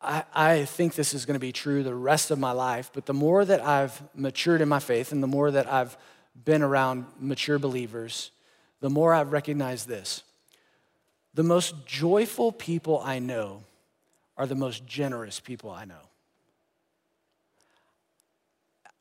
I, 0.02 0.24
I 0.34 0.66
think 0.66 0.96
this 0.96 1.14
is 1.14 1.26
going 1.26 1.36
to 1.36 1.40
be 1.40 1.52
true 1.52 1.84
the 1.84 1.96
rest 1.96 2.32
of 2.32 2.40
my 2.40 2.52
life, 2.52 2.92
but 2.94 3.06
the 3.06 3.14
more 3.14 3.44
that 3.44 3.62
I've 3.62 4.02
matured 4.14 4.62
in 4.62 4.70
my 4.70 4.80
faith 4.80 5.12
and 5.12 5.24
the 5.24 5.28
more 5.28 5.52
that 5.52 5.72
I've 5.72 5.98
been 6.46 6.62
around 6.62 7.06
mature 7.20 7.58
believers, 7.58 8.32
the 8.80 8.90
more 8.90 9.14
I've 9.14 9.32
recognized 9.32 9.88
this 9.88 10.24
the 11.34 11.44
most 11.44 11.86
joyful 11.86 12.52
people 12.52 13.00
I 13.00 13.20
know 13.20 13.64
are 14.38 14.48
the 14.48 14.56
most 14.56 14.88
generous 14.88 15.40
people 15.40 15.70
I 15.70 15.86
know. 15.86 16.02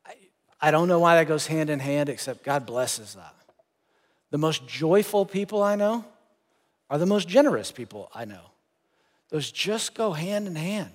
I, 0.05 0.13
I 0.61 0.69
don't 0.69 0.87
know 0.87 0.99
why 0.99 1.15
that 1.15 1.27
goes 1.27 1.47
hand 1.47 1.71
in 1.71 1.79
hand, 1.79 2.09
except 2.09 2.43
God 2.43 2.67
blesses 2.67 3.15
that. 3.15 3.33
The 4.31 4.37
most 4.37 4.67
joyful 4.67 5.25
people 5.25 5.63
I 5.63 5.75
know 5.75 6.05
are 6.89 6.97
the 6.97 7.05
most 7.05 7.27
generous 7.27 7.71
people 7.71 8.09
I 8.13 8.25
know. 8.25 8.51
Those 9.29 9.51
just 9.51 9.93
go 9.93 10.11
hand 10.13 10.47
in 10.47 10.55
hand. 10.55 10.91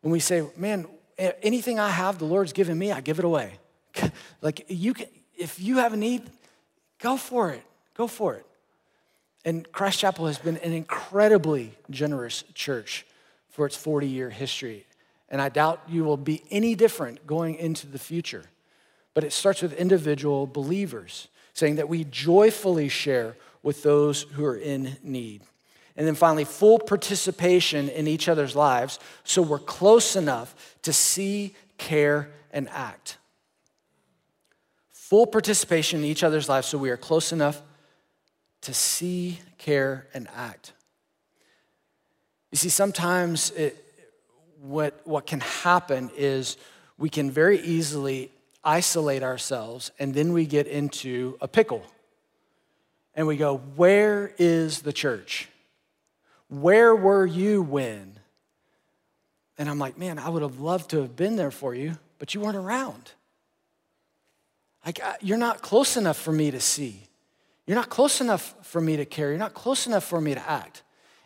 When 0.00 0.12
we 0.12 0.20
say, 0.20 0.46
man, 0.56 0.86
anything 1.18 1.78
I 1.78 1.88
have 1.88 2.18
the 2.18 2.24
Lord's 2.24 2.52
given 2.52 2.78
me, 2.78 2.92
I 2.92 3.00
give 3.00 3.18
it 3.18 3.24
away. 3.24 3.58
like 4.42 4.66
you 4.68 4.94
can, 4.94 5.06
if 5.36 5.58
you 5.58 5.78
have 5.78 5.92
a 5.92 5.96
need, 5.96 6.22
go 6.98 7.16
for 7.16 7.50
it. 7.50 7.62
Go 7.94 8.06
for 8.06 8.34
it. 8.34 8.46
And 9.44 9.70
Christ 9.72 10.00
Chapel 10.00 10.26
has 10.26 10.38
been 10.38 10.56
an 10.58 10.72
incredibly 10.72 11.72
generous 11.88 12.44
church 12.52 13.06
for 13.48 13.64
its 13.64 13.76
40 13.76 14.06
year 14.06 14.28
history. 14.28 14.86
And 15.28 15.40
I 15.40 15.48
doubt 15.48 15.82
you 15.88 16.04
will 16.04 16.16
be 16.16 16.42
any 16.50 16.74
different 16.74 17.26
going 17.26 17.54
into 17.56 17.86
the 17.86 17.98
future. 17.98 18.44
But 19.14 19.24
it 19.24 19.32
starts 19.32 19.62
with 19.62 19.72
individual 19.72 20.46
believers 20.46 21.28
saying 21.56 21.76
that 21.76 21.88
we 21.88 22.04
joyfully 22.04 22.86
share 22.86 23.34
with 23.62 23.82
those 23.82 24.22
who 24.34 24.44
are 24.44 24.56
in 24.56 24.94
need. 25.02 25.40
And 25.96 26.06
then 26.06 26.14
finally, 26.14 26.44
full 26.44 26.78
participation 26.78 27.88
in 27.88 28.06
each 28.06 28.28
other's 28.28 28.54
lives 28.54 28.98
so 29.24 29.40
we're 29.40 29.58
close 29.58 30.16
enough 30.16 30.54
to 30.82 30.92
see, 30.92 31.54
care, 31.78 32.28
and 32.52 32.68
act. 32.68 33.16
Full 34.92 35.26
participation 35.26 36.00
in 36.00 36.04
each 36.04 36.22
other's 36.22 36.46
lives 36.46 36.66
so 36.66 36.76
we 36.76 36.90
are 36.90 36.98
close 36.98 37.32
enough 37.32 37.62
to 38.60 38.74
see, 38.74 39.38
care, 39.56 40.08
and 40.12 40.28
act. 40.36 40.74
You 42.50 42.58
see, 42.58 42.68
sometimes 42.68 43.50
it, 43.52 43.82
what, 44.60 45.00
what 45.04 45.26
can 45.26 45.40
happen 45.40 46.10
is 46.18 46.58
we 46.98 47.08
can 47.08 47.30
very 47.30 47.60
easily 47.60 48.30
isolate 48.66 49.22
ourselves 49.22 49.92
and 49.98 50.12
then 50.12 50.32
we 50.32 50.44
get 50.44 50.66
into 50.66 51.38
a 51.40 51.48
pickle. 51.48 51.82
And 53.14 53.26
we 53.26 53.38
go, 53.38 53.56
Where 53.76 54.34
is 54.36 54.82
the 54.82 54.92
church? 54.92 55.48
Where 56.48 56.94
were 56.94 57.24
you 57.24 57.62
when? 57.62 58.18
And 59.56 59.70
I'm 59.70 59.78
like, 59.78 59.96
Man, 59.96 60.18
I 60.18 60.28
would 60.28 60.42
have 60.42 60.60
loved 60.60 60.90
to 60.90 61.00
have 61.00 61.16
been 61.16 61.36
there 61.36 61.50
for 61.50 61.74
you, 61.74 61.96
but 62.18 62.34
you 62.34 62.40
weren't 62.40 62.56
around. 62.56 63.12
Like, 64.84 65.00
you're 65.20 65.38
not 65.38 65.62
close 65.62 65.96
enough 65.96 66.16
for 66.16 66.32
me 66.32 66.50
to 66.50 66.60
see. 66.60 67.02
You're 67.66 67.76
not 67.76 67.88
close 67.88 68.20
enough 68.20 68.54
for 68.62 68.80
me 68.80 68.96
to 68.98 69.04
care. 69.04 69.30
You're 69.30 69.38
not 69.38 69.54
close 69.54 69.86
enough 69.86 70.04
for 70.04 70.20
me 70.20 70.34
to 70.34 70.48
act. 70.48 70.82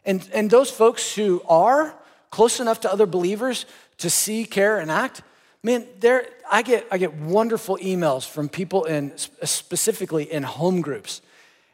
And, 0.06 0.26
and 0.32 0.48
those 0.48 0.70
folks 0.70 1.14
who 1.14 1.42
are 1.46 1.94
close 2.30 2.60
enough 2.60 2.80
to 2.80 2.92
other 2.92 3.04
believers 3.04 3.66
to 3.98 4.08
see, 4.08 4.46
care, 4.46 4.78
and 4.78 4.90
act, 4.90 5.20
man, 5.62 5.86
there 5.98 6.26
I 6.50 6.62
get 6.62 6.86
I 6.90 6.98
get 6.98 7.14
wonderful 7.14 7.76
emails 7.78 8.28
from 8.28 8.48
people 8.48 8.84
in 8.84 9.16
specifically 9.16 10.30
in 10.30 10.42
home 10.42 10.80
groups. 10.80 11.22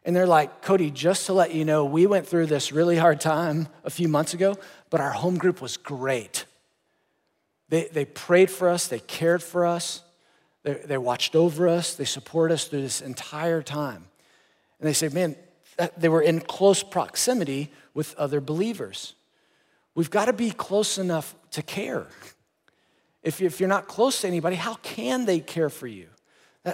And 0.05 0.15
they're 0.15 0.27
like, 0.27 0.63
Cody, 0.63 0.93
just 0.93 1.27
to 1.27 1.33
let 1.33 1.53
you 1.53 1.65
know, 1.65 1.85
we 1.85 2.07
went 2.07 2.29
through 2.29 2.47
this 2.47 2.71
really 2.71 2.97
hard 2.97 3.21
time 3.21 3.67
a 3.83 3.91
few 3.91 4.07
months 4.07 4.35
ago, 4.35 4.57
but 4.89 5.01
our 5.01 5.11
home 5.11 5.37
group 5.37 5.61
was 5.61 5.77
great. 5.77 6.45
They, 7.69 7.89
they 7.93 8.05
prayed 8.05 8.49
for 8.49 8.69
us, 8.69 8.87
they 8.87 9.01
cared 9.01 9.43
for 9.43 9.67
us, 9.67 10.03
they, 10.63 10.75
they 10.75 10.97
watched 10.97 11.35
over 11.35 11.67
us, 11.67 11.97
they 11.97 12.05
support 12.05 12.53
us 12.53 12.69
through 12.69 12.83
this 12.83 13.01
entire 13.01 13.63
time. 13.63 14.05
And 14.79 14.89
they 14.89 14.93
say, 14.93 15.09
man, 15.09 15.35
they 15.97 16.09
were 16.09 16.23
in 16.23 16.39
close 16.39 16.85
proximity 16.85 17.73
with 17.93 18.15
other 18.15 18.41
believers. 18.41 19.15
We've 19.97 20.11
got 20.11 20.27
to 20.27 20.33
be 20.33 20.53
close 20.53 20.99
enough 20.99 21.35
to 21.53 21.63
care. 21.63 22.07
If 23.27 23.59
you're 23.59 23.69
not 23.69 23.89
close 23.89 24.21
to 24.21 24.29
anybody, 24.29 24.55
how 24.55 24.75
can 24.75 25.25
they 25.25 25.41
care 25.41 25.69
for 25.69 25.89
you? 25.89 26.07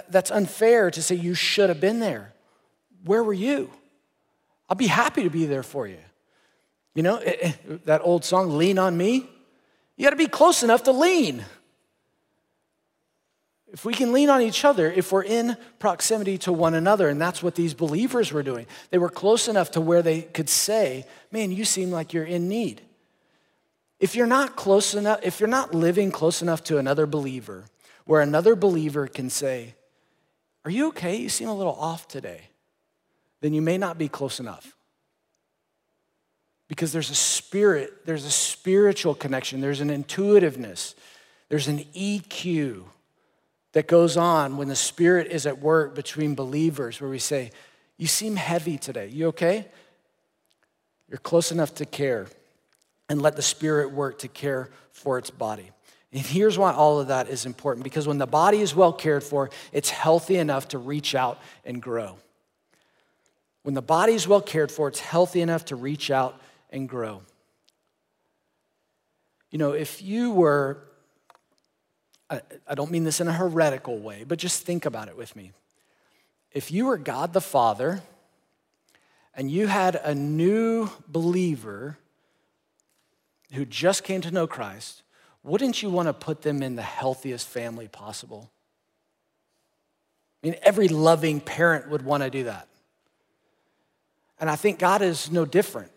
That's 0.09 0.29
unfair 0.29 0.91
to 0.91 1.01
say 1.01 1.15
you 1.15 1.33
should 1.33 1.69
have 1.69 1.81
been 1.81 1.99
there. 1.99 2.33
Where 3.05 3.23
were 3.23 3.33
you? 3.33 3.71
I'll 4.69 4.77
be 4.77 4.87
happy 4.87 5.23
to 5.23 5.31
be 5.31 5.45
there 5.45 5.63
for 5.63 5.87
you. 5.87 5.97
You 6.93 7.01
know, 7.01 7.17
eh, 7.17 7.35
eh, 7.41 7.53
that 7.85 8.01
old 8.03 8.23
song, 8.23 8.55
Lean 8.55 8.77
on 8.77 8.95
Me? 8.95 9.27
You 9.97 10.03
got 10.03 10.11
to 10.11 10.15
be 10.15 10.27
close 10.27 10.61
enough 10.61 10.83
to 10.83 10.91
lean. 10.91 11.43
If 13.71 13.83
we 13.83 13.95
can 13.95 14.13
lean 14.13 14.29
on 14.29 14.41
each 14.41 14.63
other, 14.63 14.91
if 14.91 15.11
we're 15.11 15.23
in 15.23 15.57
proximity 15.79 16.37
to 16.39 16.53
one 16.53 16.75
another, 16.75 17.09
and 17.09 17.19
that's 17.19 17.41
what 17.41 17.55
these 17.55 17.73
believers 17.73 18.31
were 18.31 18.43
doing, 18.43 18.67
they 18.91 18.99
were 18.99 19.09
close 19.09 19.47
enough 19.47 19.71
to 19.71 19.81
where 19.81 20.03
they 20.03 20.21
could 20.21 20.49
say, 20.49 21.07
Man, 21.31 21.51
you 21.51 21.65
seem 21.65 21.89
like 21.89 22.13
you're 22.13 22.23
in 22.23 22.47
need. 22.47 22.83
If 24.03 24.15
you're 24.15 24.27
not 24.27 24.57
close 24.57 24.95
enough, 24.95 25.21
if 25.23 25.39
you're 25.39 25.47
not 25.47 25.73
living 25.73 26.11
close 26.11 26.41
enough 26.41 26.61
to 26.65 26.77
another 26.77 27.05
believer, 27.05 27.63
where 28.03 28.19
another 28.19 28.53
believer 28.53 29.07
can 29.07 29.29
say, 29.29 29.75
Are 30.65 30.71
you 30.71 30.89
okay? 30.89 31.15
You 31.15 31.29
seem 31.29 31.47
a 31.47 31.55
little 31.55 31.75
off 31.75 32.05
today, 32.09 32.49
then 33.39 33.53
you 33.53 33.61
may 33.61 33.77
not 33.77 33.97
be 33.97 34.09
close 34.09 34.41
enough. 34.41 34.75
Because 36.67 36.91
there's 36.91 37.11
a 37.11 37.15
spirit, 37.15 38.05
there's 38.05 38.25
a 38.25 38.29
spiritual 38.29 39.15
connection, 39.15 39.61
there's 39.61 39.79
an 39.79 39.89
intuitiveness, 39.89 40.95
there's 41.47 41.69
an 41.69 41.85
EQ 41.95 42.83
that 43.71 43.87
goes 43.87 44.17
on 44.17 44.57
when 44.57 44.67
the 44.67 44.75
Spirit 44.75 45.27
is 45.27 45.45
at 45.45 45.59
work 45.59 45.95
between 45.95 46.35
believers, 46.35 46.99
where 46.99 47.09
we 47.09 47.19
say, 47.19 47.51
You 47.97 48.07
seem 48.07 48.35
heavy 48.35 48.77
today. 48.77 49.07
You 49.07 49.27
okay? 49.27 49.65
You're 51.07 51.19
close 51.19 51.53
enough 51.53 51.73
to 51.75 51.85
care 51.85 52.27
and 53.09 53.21
let 53.21 53.35
the 53.35 53.41
Spirit 53.41 53.91
work 53.91 54.19
to 54.19 54.27
care 54.27 54.69
for 54.91 55.17
its 55.17 55.29
body. 55.29 55.69
And 56.11 56.21
here's 56.21 56.57
why 56.57 56.71
all 56.73 56.99
of 56.99 57.07
that 57.07 57.27
is 57.27 57.45
important 57.45 57.83
because 57.83 58.07
when 58.07 58.19
the 58.19 58.27
body 58.27 58.61
is 58.61 58.75
well 58.75 58.93
cared 58.93 59.23
for, 59.23 59.49
it's 59.71 59.89
healthy 59.89 60.37
enough 60.37 60.67
to 60.69 60.77
reach 60.77 61.15
out 61.15 61.39
and 61.65 61.81
grow. 61.81 62.17
When 63.63 63.73
the 63.73 63.81
body 63.81 64.13
is 64.13 64.27
well 64.27 64.41
cared 64.41 64.71
for, 64.71 64.87
it's 64.87 64.99
healthy 64.99 65.41
enough 65.41 65.65
to 65.65 65.75
reach 65.75 66.11
out 66.11 66.39
and 66.69 66.87
grow. 66.87 67.21
You 69.49 69.57
know, 69.57 69.71
if 69.71 70.01
you 70.01 70.31
were 70.31 70.83
I, 72.33 72.41
I 72.67 72.75
don't 72.75 72.89
mean 72.89 73.03
this 73.03 73.21
in 73.21 73.27
a 73.27 73.33
heretical 73.33 73.99
way, 73.99 74.23
but 74.27 74.39
just 74.39 74.63
think 74.63 74.85
about 74.85 75.07
it 75.07 75.15
with 75.15 75.35
me. 75.35 75.51
If 76.51 76.71
you 76.71 76.87
were 76.87 76.97
God 76.97 77.31
the 77.33 77.41
Father 77.41 78.01
and 79.35 79.51
you 79.51 79.67
had 79.67 79.95
a 79.95 80.15
new 80.15 80.89
believer 81.07 81.97
who 83.53 83.65
just 83.65 84.03
came 84.03 84.21
to 84.21 84.31
know 84.31 84.47
Christ, 84.47 85.03
wouldn't 85.43 85.81
you 85.81 85.89
want 85.89 86.07
to 86.07 86.13
put 86.13 86.41
them 86.41 86.63
in 86.63 86.75
the 86.75 86.81
healthiest 86.81 87.47
family 87.47 87.87
possible? 87.87 88.51
I 90.43 90.47
mean, 90.47 90.55
every 90.61 90.87
loving 90.87 91.39
parent 91.39 91.89
would 91.89 92.03
want 92.03 92.23
to 92.23 92.29
do 92.29 92.45
that. 92.45 92.67
And 94.39 94.49
I 94.49 94.55
think 94.55 94.79
God 94.79 95.01
is 95.01 95.31
no 95.31 95.45
different. 95.45 95.91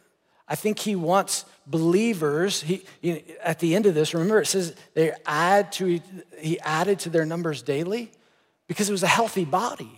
I 0.48 0.54
think 0.54 0.78
he 0.78 0.94
wants 0.94 1.44
believers. 1.66 2.62
He, 2.62 2.84
you 3.00 3.14
know, 3.14 3.20
at 3.42 3.58
the 3.58 3.74
end 3.74 3.86
of 3.86 3.94
this, 3.94 4.14
remember 4.14 4.40
it 4.40 4.46
says 4.46 4.74
they 4.94 5.12
add 5.24 5.72
to 5.72 6.00
he 6.38 6.60
added 6.60 7.00
to 7.00 7.10
their 7.10 7.24
numbers 7.24 7.62
daily 7.62 8.12
because 8.68 8.88
it 8.88 8.92
was 8.92 9.02
a 9.02 9.08
healthy 9.08 9.44
body. 9.44 9.90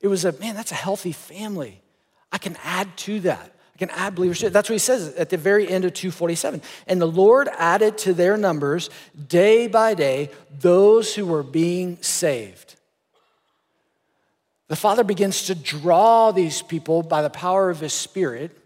It 0.00 0.08
was 0.08 0.24
a 0.24 0.32
man, 0.38 0.54
that's 0.54 0.72
a 0.72 0.76
healthy 0.76 1.12
family. 1.12 1.80
I 2.30 2.38
can 2.38 2.56
add 2.62 2.96
to 2.98 3.20
that. 3.20 3.52
Believers 4.14 4.40
to 4.40 4.46
it. 4.46 4.52
That's 4.52 4.68
what 4.68 4.74
he 4.74 4.78
says 4.78 5.14
at 5.16 5.30
the 5.30 5.36
very 5.36 5.68
end 5.68 5.84
of 5.84 5.92
247. 5.92 6.62
And 6.86 7.00
the 7.00 7.06
Lord 7.06 7.48
added 7.58 7.98
to 7.98 8.14
their 8.14 8.36
numbers 8.36 8.90
day 9.28 9.66
by 9.66 9.94
day 9.94 10.30
those 10.60 11.14
who 11.14 11.26
were 11.26 11.42
being 11.42 12.00
saved. 12.00 12.76
The 14.68 14.76
Father 14.76 15.04
begins 15.04 15.46
to 15.46 15.54
draw 15.54 16.30
these 16.30 16.62
people 16.62 17.02
by 17.02 17.22
the 17.22 17.30
power 17.30 17.70
of 17.70 17.80
His 17.80 17.92
Spirit, 17.92 18.56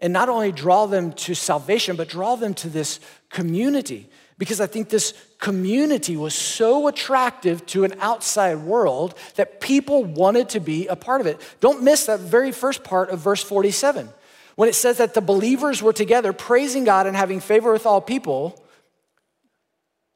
and 0.00 0.12
not 0.12 0.28
only 0.28 0.52
draw 0.52 0.86
them 0.86 1.12
to 1.12 1.34
salvation, 1.34 1.96
but 1.96 2.08
draw 2.08 2.36
them 2.36 2.54
to 2.54 2.68
this 2.68 3.00
community. 3.30 4.08
Because 4.38 4.60
I 4.60 4.66
think 4.66 4.90
this 4.90 5.12
community 5.38 6.16
was 6.16 6.34
so 6.34 6.88
attractive 6.88 7.66
to 7.66 7.84
an 7.84 7.94
outside 8.00 8.58
world 8.58 9.14
that 9.34 9.60
people 9.60 10.04
wanted 10.04 10.50
to 10.50 10.60
be 10.60 10.86
a 10.86 10.96
part 10.96 11.20
of 11.20 11.26
it. 11.26 11.40
Don't 11.60 11.82
miss 11.82 12.06
that 12.06 12.20
very 12.20 12.52
first 12.52 12.84
part 12.84 13.10
of 13.10 13.18
verse 13.18 13.42
47. 13.42 14.08
When 14.56 14.68
it 14.68 14.74
says 14.74 14.98
that 14.98 15.14
the 15.14 15.20
believers 15.20 15.82
were 15.82 15.92
together 15.92 16.32
praising 16.32 16.84
God 16.84 17.06
and 17.06 17.14
having 17.14 17.40
favor 17.40 17.72
with 17.72 17.86
all 17.86 18.00
people, 18.00 18.62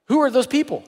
who 0.09 0.20
are 0.20 0.31
those 0.31 0.46
people? 0.46 0.83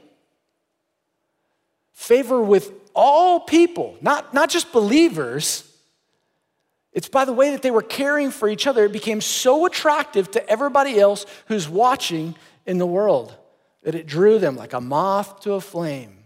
Favor 1.93 2.43
with 2.43 2.73
all 2.95 3.41
people, 3.41 3.97
not, 4.01 4.35
not 4.35 4.51
just 4.51 4.73
believers. 4.73 5.69
It's 6.93 7.09
by 7.09 7.25
the 7.25 7.33
way 7.33 7.51
that 7.51 7.63
they 7.63 7.71
were 7.71 7.83
caring 7.83 8.31
for 8.31 8.49
each 8.49 8.67
other, 8.67 8.85
it 8.85 8.93
became 8.93 9.21
so 9.21 9.67
attractive 9.67 10.31
to 10.33 10.51
everybody 10.51 10.99
else 10.99 11.27
who's 11.47 11.69
watching 11.69 12.35
in 12.67 12.79
the 12.79 12.87
world 12.87 13.35
that 13.83 13.95
it 13.95 14.07
drew 14.07 14.39
them 14.39 14.57
like 14.57 14.73
a 14.73 14.81
moth 14.81 15.41
to 15.41 15.53
a 15.53 15.61
flame. 15.61 16.25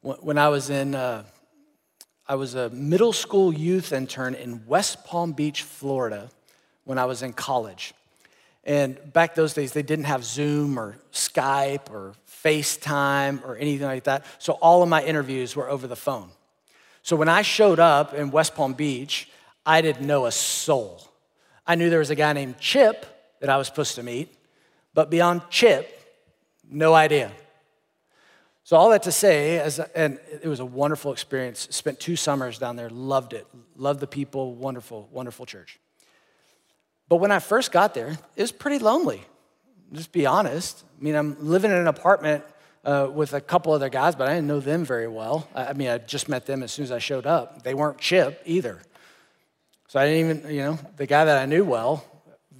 When 0.00 0.38
I 0.38 0.48
was 0.48 0.70
in, 0.70 0.94
uh, 0.94 1.24
I 2.28 2.34
was 2.34 2.54
a 2.54 2.68
middle 2.68 3.14
school 3.14 3.54
youth 3.54 3.90
intern 3.92 4.34
in 4.34 4.66
West 4.66 5.04
Palm 5.06 5.32
Beach, 5.32 5.62
Florida, 5.62 6.28
when 6.84 6.98
I 6.98 7.06
was 7.06 7.22
in 7.22 7.32
college. 7.32 7.94
And 8.64 8.98
back 9.14 9.34
those 9.34 9.54
days, 9.54 9.72
they 9.72 9.82
didn't 9.82 10.04
have 10.04 10.22
Zoom 10.24 10.78
or 10.78 10.98
Skype 11.10 11.90
or 11.90 12.12
FaceTime 12.44 13.42
or 13.44 13.56
anything 13.56 13.86
like 13.86 14.04
that. 14.04 14.26
So 14.38 14.52
all 14.54 14.82
of 14.82 14.90
my 14.90 15.02
interviews 15.02 15.56
were 15.56 15.70
over 15.70 15.86
the 15.86 15.96
phone. 15.96 16.28
So 17.02 17.16
when 17.16 17.30
I 17.30 17.40
showed 17.40 17.80
up 17.80 18.12
in 18.12 18.30
West 18.30 18.54
Palm 18.54 18.74
Beach, 18.74 19.30
I 19.64 19.80
didn't 19.80 20.06
know 20.06 20.26
a 20.26 20.32
soul. 20.32 21.08
I 21.66 21.76
knew 21.76 21.88
there 21.88 21.98
was 21.98 22.10
a 22.10 22.14
guy 22.14 22.34
named 22.34 22.58
Chip 22.58 23.06
that 23.40 23.48
I 23.48 23.56
was 23.56 23.68
supposed 23.68 23.94
to 23.94 24.02
meet, 24.02 24.34
but 24.92 25.08
beyond 25.08 25.42
Chip, 25.48 25.98
no 26.70 26.92
idea. 26.92 27.32
So, 28.68 28.76
all 28.76 28.90
that 28.90 29.04
to 29.04 29.12
say, 29.12 29.58
as, 29.60 29.78
and 29.78 30.18
it 30.42 30.46
was 30.46 30.60
a 30.60 30.64
wonderful 30.66 31.10
experience. 31.10 31.68
Spent 31.70 31.98
two 31.98 32.16
summers 32.16 32.58
down 32.58 32.76
there, 32.76 32.90
loved 32.90 33.32
it, 33.32 33.46
loved 33.76 33.98
the 33.98 34.06
people, 34.06 34.54
wonderful, 34.56 35.08
wonderful 35.10 35.46
church. 35.46 35.80
But 37.08 37.16
when 37.16 37.30
I 37.30 37.38
first 37.38 37.72
got 37.72 37.94
there, 37.94 38.18
it 38.36 38.42
was 38.42 38.52
pretty 38.52 38.78
lonely, 38.78 39.22
just 39.94 40.12
be 40.12 40.26
honest. 40.26 40.84
I 41.00 41.02
mean, 41.02 41.14
I'm 41.14 41.34
living 41.40 41.70
in 41.70 41.78
an 41.78 41.86
apartment 41.86 42.44
uh, 42.84 43.08
with 43.10 43.32
a 43.32 43.40
couple 43.40 43.72
other 43.72 43.88
guys, 43.88 44.14
but 44.14 44.28
I 44.28 44.34
didn't 44.34 44.48
know 44.48 44.60
them 44.60 44.84
very 44.84 45.08
well. 45.08 45.48
I, 45.54 45.68
I 45.68 45.72
mean, 45.72 45.88
I 45.88 45.96
just 45.96 46.28
met 46.28 46.44
them 46.44 46.62
as 46.62 46.70
soon 46.70 46.82
as 46.82 46.92
I 46.92 46.98
showed 46.98 47.24
up. 47.24 47.62
They 47.62 47.72
weren't 47.72 47.96
Chip 47.96 48.42
either. 48.44 48.82
So 49.86 49.98
I 49.98 50.04
didn't 50.04 50.42
even, 50.42 50.54
you 50.54 50.60
know, 50.60 50.78
the 50.98 51.06
guy 51.06 51.24
that 51.24 51.38
I 51.38 51.46
knew 51.46 51.64
well 51.64 52.04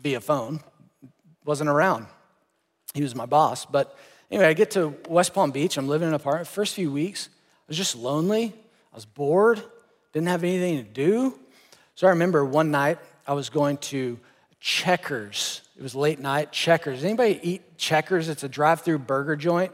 via 0.01 0.23
phone 0.23 0.61
wasn't 1.45 1.69
around. 1.69 2.07
He 2.95 3.03
was 3.03 3.15
my 3.15 3.27
boss. 3.27 3.67
But 3.67 3.95
anyway, 4.31 4.47
I 4.47 4.53
get 4.53 4.73
to 4.73 4.95
West 5.09 5.35
Palm 5.35 5.51
Beach. 5.51 5.77
I'm 5.77 5.89
living 5.89 6.09
in 6.09 6.15
an 6.15 6.21
apartment. 6.21 6.49
First 6.49 6.75
few 6.75 6.91
weeks, 6.93 7.29
I 7.33 7.65
was 7.69 7.77
just 7.77 7.97
lonely. 7.97 8.53
I 8.93 8.97
was 8.97 9.05
bored, 9.05 9.63
didn't 10.13 10.29
have 10.29 10.45
anything 10.45 10.79
to 10.79 10.91
do. 10.91 11.39
So 11.95 12.07
I 12.07 12.11
remember 12.11 12.45
one 12.45 12.71
night 12.71 12.99
I 13.27 13.35
was 13.35 13.51
going 13.51 13.79
to 13.79 14.19
Checkers. 14.61 15.63
It 15.77 15.83
was 15.83 15.95
late 15.95 16.19
night. 16.19 16.51
Checkers. 16.51 17.05
Anybody 17.05 17.39
eat 17.43 17.79
Checkers? 17.79 18.29
It's 18.29 18.43
a 18.43 18.49
drive-through 18.49 18.99
burger 19.01 19.37
joint. 19.37 19.73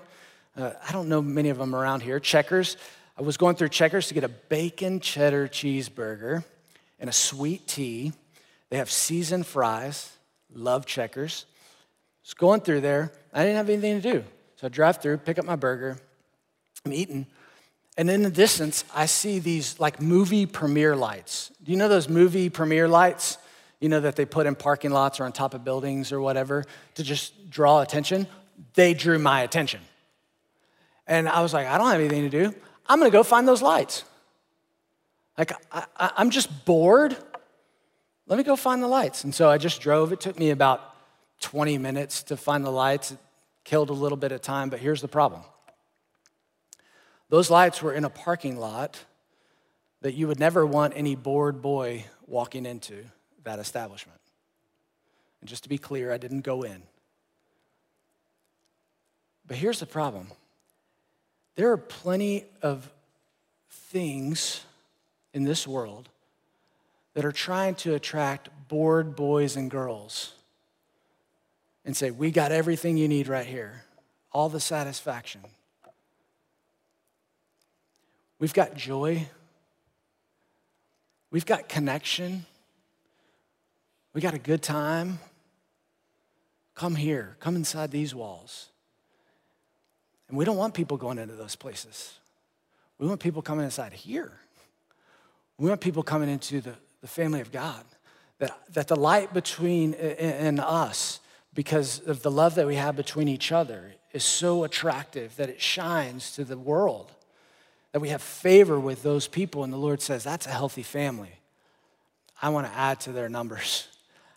Uh, 0.57 0.73
I 0.87 0.93
don't 0.93 1.09
know 1.09 1.23
many 1.23 1.49
of 1.49 1.59
them 1.59 1.75
around 1.75 2.03
here. 2.03 2.21
Checkers. 2.21 2.77
I 3.17 3.23
was 3.23 3.37
going 3.37 3.57
through 3.57 3.71
Checkers 3.71 4.09
to 4.09 4.15
get 4.15 4.25
a 4.25 4.29
bacon 4.29 5.01
cheddar 5.01 5.49
cheeseburger 5.49 6.45
and 6.99 7.09
a 7.09 7.13
sweet 7.13 7.67
tea. 7.67 8.13
They 8.71 8.77
have 8.77 8.91
seasoned 8.91 9.47
fries. 9.47 10.11
Love 10.53 10.85
Checkers. 10.85 11.47
Just 12.23 12.39
going 12.39 12.61
through 12.61 12.83
there. 12.83 13.13
I 13.33 13.43
didn't 13.43 13.57
have 13.57 13.71
anything 13.71 14.01
to 14.01 14.13
do. 14.13 14.25
So 14.65 14.69
I 14.69 14.71
drive 14.71 14.97
through, 14.97 15.19
pick 15.19 15.39
up 15.39 15.45
my 15.45 15.57
burger. 15.57 15.99
I'm 16.87 16.95
eating. 16.95 17.27
And 17.99 18.09
in 18.09 18.23
the 18.23 18.31
distance, 18.31 18.83
I 18.95 19.05
see 19.05 19.39
these 19.39 19.79
like 19.79 20.01
movie 20.01 20.47
premiere 20.47 20.97
lights. 20.97 21.53
Do 21.63 21.71
you 21.71 21.77
know 21.77 21.87
those 21.87 22.09
movie 22.09 22.49
premiere 22.49 22.89
lights? 22.89 23.37
You 23.79 23.91
know 23.91 24.01
that 24.01 24.17
they 24.17 24.25
put 24.25 24.47
in 24.47 24.55
parking 24.55 24.91
lots 24.91 25.21
or 25.21 25.25
on 25.25 25.33
top 25.33 25.53
of 25.53 25.65
buildings 25.65 26.13
or 26.13 26.21
whatever 26.23 26.65
to 26.95 27.03
just 27.03 27.51
draw 27.51 27.83
attention? 27.83 28.27
They 28.73 28.95
drew 28.95 29.19
my 29.19 29.43
attention. 29.43 29.83
And 31.07 31.29
I 31.29 31.43
was 31.43 31.53
like, 31.53 31.67
I 31.67 31.77
don't 31.77 31.91
have 31.91 32.01
anything 32.01 32.23
to 32.23 32.31
do. 32.31 32.55
I'm 32.87 32.99
gonna 32.99 33.11
go 33.11 33.23
find 33.23 33.47
those 33.47 33.61
lights. 33.61 34.03
Like, 35.37 35.53
I, 35.71 36.11
am 36.17 36.31
just 36.31 36.65
bored. 36.65 37.15
Let 38.29 38.39
me 38.39 38.45
go 38.45 38.57
find 38.57 38.83
the 38.83 38.89
lights. 38.89 39.25
And 39.25 39.35
so 39.35 39.51
I 39.51 39.59
just 39.59 39.83
drove. 39.83 40.11
It 40.11 40.23
took 40.23 40.39
me 40.39 40.49
about 40.49 40.81
20 41.43 41.77
minutes 41.77 42.23
to 42.23 42.37
find 42.39 42.65
the 42.65 42.71
lights. 42.71 43.15
Killed 43.65 43.91
a 43.91 43.95
little 43.95 44.19
bit 44.19 44.33
of 44.33 44.43
time, 44.43 44.71
but 44.71 44.79
here's 44.79 45.01
the 45.01 45.09
problem 45.09 45.43
those 47.31 47.51
lights 47.51 47.83
were 47.83 47.93
in 47.93 48.05
a 48.05 48.11
parking 48.11 48.59
lot 48.59 49.05
that 50.03 50.15
you 50.15 50.29
would 50.29 50.39
never 50.39 50.67
want 50.67 50.93
any 50.95 51.17
bored 51.17 51.63
boy 51.63 52.05
walking 52.27 52.67
into 52.67 53.05
that 53.43 53.59
establishment. 53.59 54.21
And 55.41 55.49
just 55.49 55.63
to 55.63 55.69
be 55.69 55.79
clear, 55.79 56.13
I 56.13 56.19
didn't 56.19 56.43
go 56.43 56.63
in. 56.63 56.83
But 59.47 59.57
here's 59.57 59.81
the 59.81 59.87
problem 59.87 60.29
there 61.57 61.71
are 61.73 61.77
plenty 61.77 62.45
of 62.63 62.91
things 63.71 64.65
in 65.33 65.45
this 65.45 65.67
world 65.67 66.09
that 67.15 67.25
are 67.25 67.33
trying 67.33 67.75
to 67.77 67.95
attract 67.95 68.49
bored 68.69 69.17
boys 69.17 69.57
and 69.57 69.71
girls 69.71 70.35
and 71.85 71.97
say, 71.97 72.11
We 72.11 72.31
got 72.31 72.53
everything 72.53 72.97
you 72.97 73.09
need 73.09 73.29
right 73.29 73.47
here, 73.47 73.85
all 74.33 74.49
the 74.49 74.61
satisfaction. 74.61 75.43
We've 78.39 78.55
got 78.55 78.75
joy, 78.75 79.27
we've 81.31 81.47
got 81.47 81.69
connection, 81.69 82.47
we 84.13 84.21
got 84.21 84.35
a 84.35 84.39
good 84.39 84.63
time. 84.63 85.19
Come 86.75 86.97
here, 86.97 87.37
come 87.39 87.55
inside 87.55 87.93
these 87.93 88.17
walls. 88.17 88.69
And 90.29 90.37
we 90.37 90.45
don't 90.45 90.57
want 90.57 90.75
people 90.75 90.97
going 90.97 91.19
into 91.19 91.35
those 91.35 91.55
places. 91.55 92.19
We 92.99 93.07
want 93.07 93.21
people 93.21 93.43
coming 93.43 93.65
inside 93.65 93.93
here. 93.93 94.33
We 95.59 95.69
want 95.69 95.81
people 95.81 96.03
coming 96.03 96.29
into 96.29 96.61
the, 96.61 96.75
the 97.01 97.07
family 97.07 97.41
of 97.41 97.53
God. 97.53 97.85
That, 98.39 98.59
that 98.73 98.89
the 98.89 98.97
light 98.97 99.33
between 99.33 99.95
uh, 99.95 99.99
and 99.99 100.59
us 100.59 101.21
because 101.55 102.01
of 102.01 102.23
the 102.23 102.31
love 102.31 102.57
that 102.57 102.67
we 102.67 102.77
have 102.77 102.97
between 102.97 103.29
each 103.29 103.53
other 103.53 103.95
is 104.13 104.25
so 104.25 104.65
attractive 104.65 105.37
that 105.37 105.49
it 105.49 105.61
shines 105.61 106.33
to 106.33 106.45
the 106.45 106.59
world. 106.59 107.13
That 107.93 108.01
we 108.01 108.09
have 108.09 108.23
favor 108.23 108.79
with 108.79 109.03
those 109.03 109.29
people, 109.29 109.63
and 109.63 109.73
the 109.73 109.79
Lord 109.79 110.03
says, 110.03 110.25
That's 110.25 110.47
a 110.47 110.51
healthy 110.51 110.83
family. 110.83 111.33
I 112.43 112.49
want 112.49 112.67
to 112.67 112.73
add 112.73 113.01
to 113.01 113.13
their 113.13 113.29
numbers. 113.29 113.89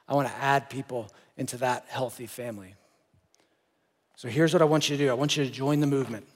I 0.07 0.13
want 0.13 0.27
to 0.27 0.35
add 0.35 0.69
people 0.69 1.11
into 1.37 1.57
that 1.57 1.85
healthy 1.89 2.27
family. 2.27 2.75
So 4.15 4.29
here's 4.29 4.53
what 4.53 4.61
I 4.61 4.65
want 4.65 4.89
you 4.89 4.97
to 4.97 5.03
do 5.03 5.09
I 5.09 5.13
want 5.13 5.37
you 5.37 5.43
to 5.43 5.51
join 5.51 5.79
the 5.79 5.87
movement. 5.87 6.27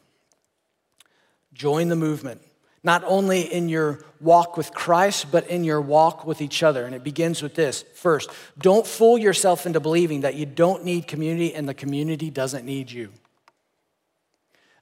Join 1.53 1.89
the 1.89 1.95
movement 1.95 2.41
not 2.83 3.03
only 3.05 3.41
in 3.41 3.69
your 3.69 4.03
walk 4.19 4.57
with 4.57 4.73
Christ, 4.73 5.27
but 5.31 5.47
in 5.47 5.63
your 5.63 5.81
walk 5.81 6.25
with 6.25 6.41
each 6.41 6.63
other. 6.63 6.85
And 6.85 6.95
it 6.95 7.03
begins 7.03 7.41
with 7.41 7.53
this 7.55 7.83
first, 7.95 8.29
don't 8.57 8.85
fool 8.85 9.17
yourself 9.17 9.65
into 9.65 9.79
believing 9.79 10.21
that 10.21 10.35
you 10.35 10.45
don't 10.45 10.83
need 10.83 11.07
community 11.07 11.53
and 11.53 11.67
the 11.69 11.73
community 11.73 12.29
doesn't 12.29 12.65
need 12.65 12.91
you. 12.91 13.11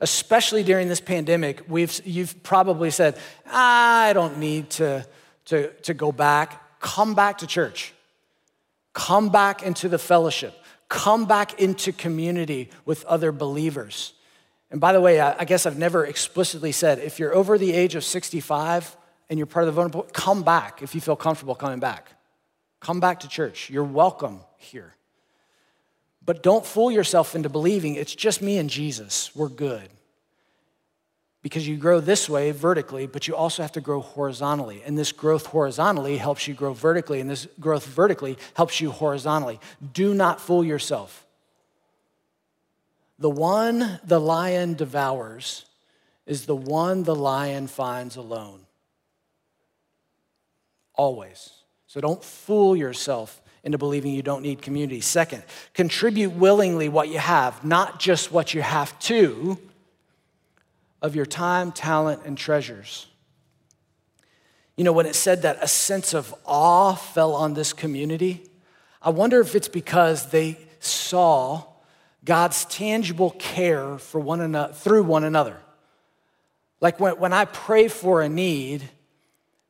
Especially 0.02 0.64
during 0.64 0.88
this 0.88 1.02
pandemic, 1.02 1.64
we've, 1.68 2.00
you've 2.06 2.42
probably 2.42 2.90
said, 2.90 3.18
I 3.46 4.12
don't 4.14 4.38
need 4.38 4.70
to, 4.72 5.06
to, 5.46 5.74
to 5.82 5.94
go 5.94 6.14
back. 6.14 6.80
Come 6.80 7.16
back 7.16 7.40
to 7.40 7.48
church. 7.48 7.94
Come 8.94 9.30
back 9.30 9.62
into 9.62 9.90
the 9.90 10.00
fellowship. 10.00 10.56
Come 10.88 11.26
back 11.26 11.60
into 11.60 11.92
community 11.92 12.70
with 12.86 13.04
other 13.06 13.34
believers. 13.34 14.14
And 14.72 14.80
by 14.80 14.94
the 14.94 15.02
way, 15.02 15.20
I 15.20 15.46
guess 15.46 15.66
I've 15.66 15.78
never 15.80 16.06
explicitly 16.06 16.72
said 16.72 17.00
if 17.00 17.18
you're 17.18 17.34
over 17.34 17.58
the 17.58 17.74
age 17.74 17.96
of 17.96 18.04
65 18.04 18.96
and 19.30 19.40
you're 19.40 19.48
part 19.48 19.64
of 19.64 19.68
the 19.68 19.72
vulnerable, 19.72 20.04
come 20.14 20.44
back 20.44 20.82
if 20.84 20.94
you 20.94 21.02
feel 21.02 21.16
comfortable 21.16 21.56
coming 21.56 21.80
back. 21.80 22.12
Come 22.80 23.00
back 23.00 23.22
to 23.22 23.28
church. 23.28 23.70
You're 23.70 23.84
welcome 23.84 24.42
here. 24.58 24.96
But 26.24 26.44
don't 26.44 26.66
fool 26.66 26.92
yourself 26.92 27.36
into 27.36 27.50
believing 27.50 27.96
it's 27.96 28.14
just 28.14 28.42
me 28.42 28.58
and 28.60 28.70
Jesus. 28.70 29.36
We're 29.36 29.50
good. 29.50 29.90
because 31.42 31.68
you 31.68 31.78
grow 31.78 32.00
this 32.00 32.30
way 32.30 32.52
vertically, 32.52 33.08
but 33.08 33.28
you 33.28 33.36
also 33.36 33.62
have 33.62 33.72
to 33.74 33.82
grow 33.82 34.02
horizontally. 34.02 34.82
And 34.86 34.98
this 34.98 35.12
growth 35.12 35.46
horizontally 35.46 36.18
helps 36.18 36.48
you 36.48 36.54
grow 36.54 36.74
vertically, 36.74 37.22
and 37.22 37.30
this 37.30 37.48
growth 37.60 37.86
vertically 37.86 38.38
helps 38.56 38.82
you 38.82 38.92
horizontally. 38.92 39.60
Do 39.94 40.14
not 40.14 40.42
fool 40.42 40.66
yourself. 40.66 41.26
The 43.20 43.30
one 43.30 44.00
the 44.04 44.20
lion 44.20 44.74
devours 44.74 45.66
is 46.26 46.46
the 46.46 46.56
one 46.56 47.04
the 47.04 47.16
lion 47.16 47.68
finds 47.68 48.16
alone. 48.16 48.62
Always. 50.96 51.52
So 51.88 52.00
don't 52.00 52.24
fool 52.24 52.76
yourself 52.76 53.42
into 53.64 53.78
believing 53.78 54.14
you 54.14 54.22
don't 54.22 54.42
need 54.42 54.62
community. 54.62 55.02
Second, 55.02 55.44
contribute 55.74 56.32
willingly 56.32 56.88
what 56.88 57.10
you 57.10 57.20
have, 57.20 57.66
not 57.66 58.00
just 58.00 58.32
what 58.32 58.54
you 58.54 58.62
have 58.62 58.98
to, 59.00 59.58
of 61.02 61.16
your 61.16 61.26
time, 61.26 61.72
talent, 61.72 62.22
and 62.26 62.38
treasures. 62.38 63.08
You 64.78 64.86
know, 64.86 64.94
when 64.94 65.06
it 65.06 65.16
said 65.16 65.42
that 65.42 65.58
a 65.62 65.68
sense 65.68 66.14
of 66.14 66.34
awe 66.46 66.96
fell 66.96 67.34
on 67.34 67.54
this 67.54 67.74
community, 67.74 68.44
I 69.02 69.10
wonder 69.10 69.42
if 69.42 69.56
it's 69.56 69.68
because 69.68 70.30
they 70.30 70.58
saw 70.80 71.66
God's 72.24 72.66
tangible 72.66 73.32
care 73.32 73.98
for 73.98 74.20
one 74.20 74.42
another 74.42 74.74
through 74.74 75.04
one 75.04 75.24
another. 75.24 75.58
Like 76.82 77.00
when, 77.00 77.18
when 77.20 77.34
I 77.34 77.46
pray 77.46 77.88
for 77.88 78.22
a 78.22 78.30
need 78.30 78.90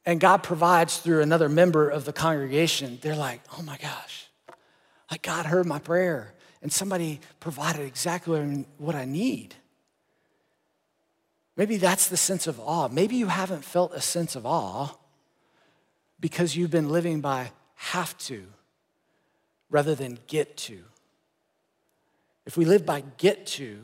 and 0.06 0.20
God 0.20 0.44
provides 0.44 0.98
through 0.98 1.22
another 1.22 1.50
member 1.50 1.90
of 1.90 2.06
the 2.06 2.14
congregation, 2.14 3.00
they're 3.02 3.16
like, 3.16 3.42
oh 3.58 3.62
my 3.62 3.78
gosh, 3.78 4.28
like 5.12 5.22
God 5.22 5.46
heard 5.46 5.66
my 5.66 5.80
prayer 5.80 6.34
and 6.62 6.72
somebody 6.72 7.20
provided 7.40 7.86
exactly 7.86 8.66
what 8.78 8.96
I 8.96 9.06
need. 9.06 9.56
Maybe 11.56 11.78
that's 11.78 12.08
the 12.08 12.18
sense 12.18 12.48
of 12.48 12.60
awe. 12.60 12.88
Maybe 12.88 13.16
you 13.16 13.28
haven't 13.28 13.66
felt 13.66 13.94
a 13.94 14.02
sense 14.02 14.36
of 14.36 14.46
awe 14.46 14.96
because 16.20 16.56
you've 16.56 16.72
been 16.72 16.90
living 16.90 17.22
by 17.22 17.52
have 17.76 18.18
to 18.20 18.46
rather 19.70 19.96
than 19.96 20.20
get 20.28 20.58
to. 20.58 20.80
If 22.50 22.58
we 22.58 22.66
live 22.66 22.84
by 22.84 23.04
get 23.20 23.46
to, 23.46 23.78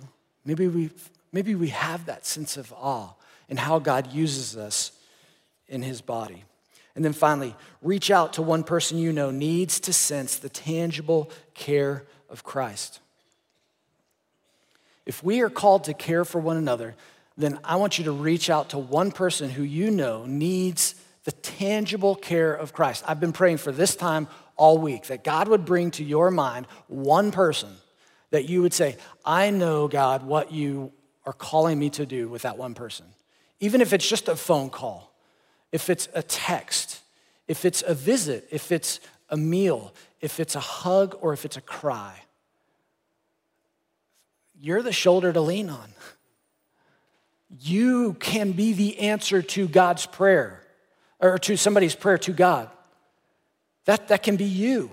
maybe 0.44 0.68
we, 0.68 0.90
maybe 1.32 1.54
we 1.54 1.68
have 1.68 2.08
that 2.08 2.26
sense 2.26 2.58
of 2.58 2.74
awe 2.74 3.14
in 3.48 3.58
how 3.58 3.78
God 3.78 4.12
uses 4.12 4.58
us 4.58 4.92
in 5.68 5.84
his 5.84 6.02
body. 6.02 6.44
And 6.96 7.06
then 7.06 7.14
finally, 7.14 7.56
reach 7.84 8.10
out 8.10 8.34
to 8.34 8.42
one 8.42 8.64
person 8.64 8.98
you 8.98 9.14
know 9.14 9.30
needs 9.30 9.80
to 9.82 9.94
sense 9.94 10.38
the 10.38 10.50
tangible 10.50 11.30
care 11.54 12.08
of 12.28 12.44
Christ. 12.44 13.02
If 15.06 15.24
we 15.24 15.42
are 15.42 15.50
called 15.52 15.84
to 15.84 15.94
care 15.94 16.26
for 16.26 16.40
one 16.40 16.58
another, 16.58 16.96
then 17.38 17.60
I 17.64 17.76
want 17.76 18.00
you 18.00 18.06
to 18.06 18.12
reach 18.12 18.50
out 18.50 18.70
to 18.70 18.80
one 18.80 19.12
person 19.12 19.52
who 19.52 19.62
you 19.62 19.92
know 19.92 20.26
needs 20.26 20.96
the 21.24 21.34
tangible 21.34 22.16
care 22.16 22.56
of 22.56 22.74
Christ. 22.74 23.04
I've 23.08 23.20
been 23.20 23.32
praying 23.32 23.58
for 23.58 23.72
this 23.72 23.96
time 23.96 24.28
all 24.56 24.80
week 24.80 25.06
that 25.06 25.24
God 25.24 25.50
would 25.50 25.66
bring 25.66 25.92
to 25.92 26.04
your 26.04 26.32
mind 26.32 26.66
one 26.88 27.32
person 27.32 27.70
that 28.36 28.50
you 28.50 28.62
would 28.62 28.74
say, 28.74 28.98
I 29.24 29.50
know, 29.50 29.88
God, 29.88 30.24
what 30.24 30.52
you 30.52 30.92
are 31.26 31.32
calling 31.32 31.80
me 31.80 31.90
to 31.92 32.06
do 32.06 32.28
with 32.28 32.42
that 32.42 32.58
one 32.58 32.74
person. 32.74 33.06
Even 33.62 33.80
if 33.80 33.94
it's 33.94 34.08
just 34.08 34.28
a 34.28 34.36
phone 34.36 34.70
call, 34.70 35.16
if 35.72 35.90
it's 35.90 36.10
a 36.14 36.22
text, 36.22 37.00
if 37.48 37.64
it's 37.64 37.82
a 37.82 37.94
visit, 37.94 38.46
if 38.52 38.74
it's 38.74 39.00
a 39.30 39.38
meal, 39.38 39.94
if 40.20 40.42
it's 40.42 40.54
a 40.54 40.60
hug, 40.60 41.18
or 41.22 41.32
if 41.32 41.46
it's 41.46 41.56
a 41.56 41.62
cry. 41.62 42.24
You're 44.60 44.84
the 44.84 44.92
shoulder 44.92 45.32
to 45.32 45.40
lean 45.40 45.70
on. 45.70 45.94
You 47.62 48.16
can 48.16 48.52
be 48.52 48.74
the 48.74 49.00
answer 49.00 49.42
to 49.42 49.66
God's 49.70 50.06
prayer, 50.06 50.62
or 51.22 51.38
to 51.40 51.56
somebody's 51.56 51.96
prayer 51.96 52.18
to 52.18 52.34
God. 52.34 52.70
That, 53.86 54.10
that 54.10 54.24
can 54.24 54.36
be 54.36 54.44
you. 54.44 54.92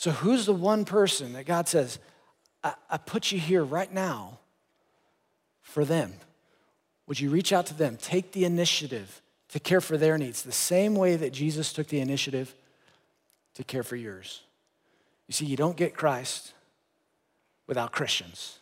So, 0.00 0.10
who's 0.12 0.46
the 0.46 0.54
one 0.54 0.86
person 0.86 1.34
that 1.34 1.44
God 1.44 1.68
says, 1.68 1.98
I, 2.62 2.74
I 2.90 2.96
put 2.98 3.32
you 3.32 3.38
here 3.38 3.64
right 3.64 3.92
now 3.92 4.38
for 5.62 5.84
them? 5.84 6.12
Would 7.06 7.20
you 7.20 7.30
reach 7.30 7.52
out 7.52 7.66
to 7.66 7.74
them? 7.74 7.96
Take 7.96 8.32
the 8.32 8.44
initiative 8.44 9.22
to 9.48 9.60
care 9.60 9.80
for 9.80 9.96
their 9.96 10.16
needs, 10.16 10.42
the 10.42 10.52
same 10.52 10.94
way 10.94 11.16
that 11.16 11.32
Jesus 11.32 11.72
took 11.72 11.88
the 11.88 12.00
initiative 12.00 12.54
to 13.54 13.64
care 13.64 13.82
for 13.82 13.96
yours. 13.96 14.42
You 15.26 15.32
see, 15.32 15.46
you 15.46 15.56
don't 15.56 15.76
get 15.76 15.94
Christ 15.94 16.52
without 17.66 17.92
Christians. 17.92 18.58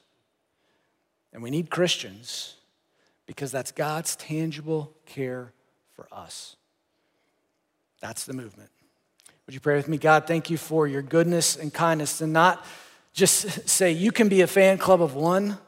And 1.32 1.42
we 1.42 1.50
need 1.50 1.70
Christians 1.70 2.54
because 3.26 3.52
that's 3.52 3.70
God's 3.70 4.16
tangible 4.16 4.92
care 5.04 5.52
for 5.94 6.08
us. 6.10 6.56
That's 8.00 8.24
the 8.24 8.32
movement. 8.32 8.70
Would 9.46 9.54
you 9.54 9.60
pray 9.60 9.76
with 9.76 9.88
me? 9.88 9.98
God, 9.98 10.26
thank 10.26 10.50
you 10.50 10.56
for 10.56 10.86
your 10.86 11.02
goodness 11.02 11.56
and 11.56 11.72
kindness 11.72 12.20
and 12.20 12.32
not 12.32 12.64
just 13.18 13.68
say 13.68 13.90
you 13.90 14.12
can 14.12 14.28
be 14.28 14.42
a 14.42 14.46
fan 14.46 14.78
club 14.78 15.02
of 15.02 15.14
one, 15.14 15.58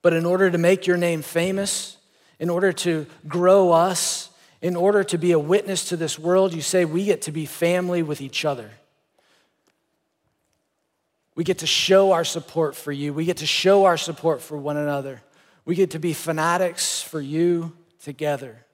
but 0.00 0.12
in 0.12 0.24
order 0.24 0.50
to 0.50 0.56
make 0.56 0.86
your 0.86 0.96
name 0.96 1.20
famous, 1.20 1.96
in 2.38 2.48
order 2.48 2.72
to 2.72 3.06
grow 3.26 3.72
us, 3.72 4.30
in 4.60 4.76
order 4.76 5.02
to 5.02 5.18
be 5.18 5.32
a 5.32 5.38
witness 5.38 5.88
to 5.88 5.96
this 5.96 6.16
world, 6.16 6.54
you 6.54 6.62
say 6.62 6.84
we 6.84 7.04
get 7.04 7.22
to 7.22 7.32
be 7.32 7.44
family 7.44 8.04
with 8.04 8.20
each 8.20 8.44
other. 8.44 8.70
We 11.34 11.42
get 11.42 11.58
to 11.58 11.66
show 11.66 12.12
our 12.12 12.24
support 12.24 12.76
for 12.76 12.92
you. 12.92 13.12
We 13.12 13.24
get 13.24 13.38
to 13.38 13.46
show 13.46 13.84
our 13.86 13.96
support 13.96 14.42
for 14.42 14.56
one 14.56 14.76
another. 14.76 15.22
We 15.64 15.74
get 15.74 15.90
to 15.92 15.98
be 15.98 16.12
fanatics 16.12 17.02
for 17.02 17.20
you 17.20 17.72
together. 18.00 18.64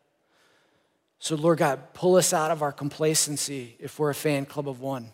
So, 1.19 1.35
Lord 1.35 1.59
God, 1.59 1.95
pull 1.95 2.17
us 2.17 2.35
out 2.35 2.51
of 2.51 2.63
our 2.63 2.73
complacency 2.73 3.77
if 3.79 3.99
we're 3.99 4.11
a 4.11 4.15
fan 4.15 4.45
club 4.45 4.69
of 4.69 4.81
one. 4.81 5.13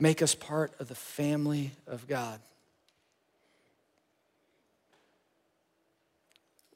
Make 0.00 0.22
us 0.22 0.34
part 0.34 0.72
of 0.80 0.88
the 0.88 0.94
family 0.94 1.72
of 1.86 2.08
God. 2.08 2.40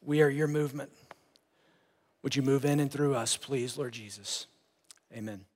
We 0.03 0.21
are 0.21 0.29
your 0.29 0.47
movement. 0.47 0.91
Would 2.23 2.37
you 2.37 2.43
move 2.43 2.67
in 2.67 2.81
and 2.81 2.93
through 2.93 3.15
us, 3.15 3.39
please, 3.39 3.79
Lord 3.79 3.95
Jesus? 3.95 4.47
Amen. 5.11 5.47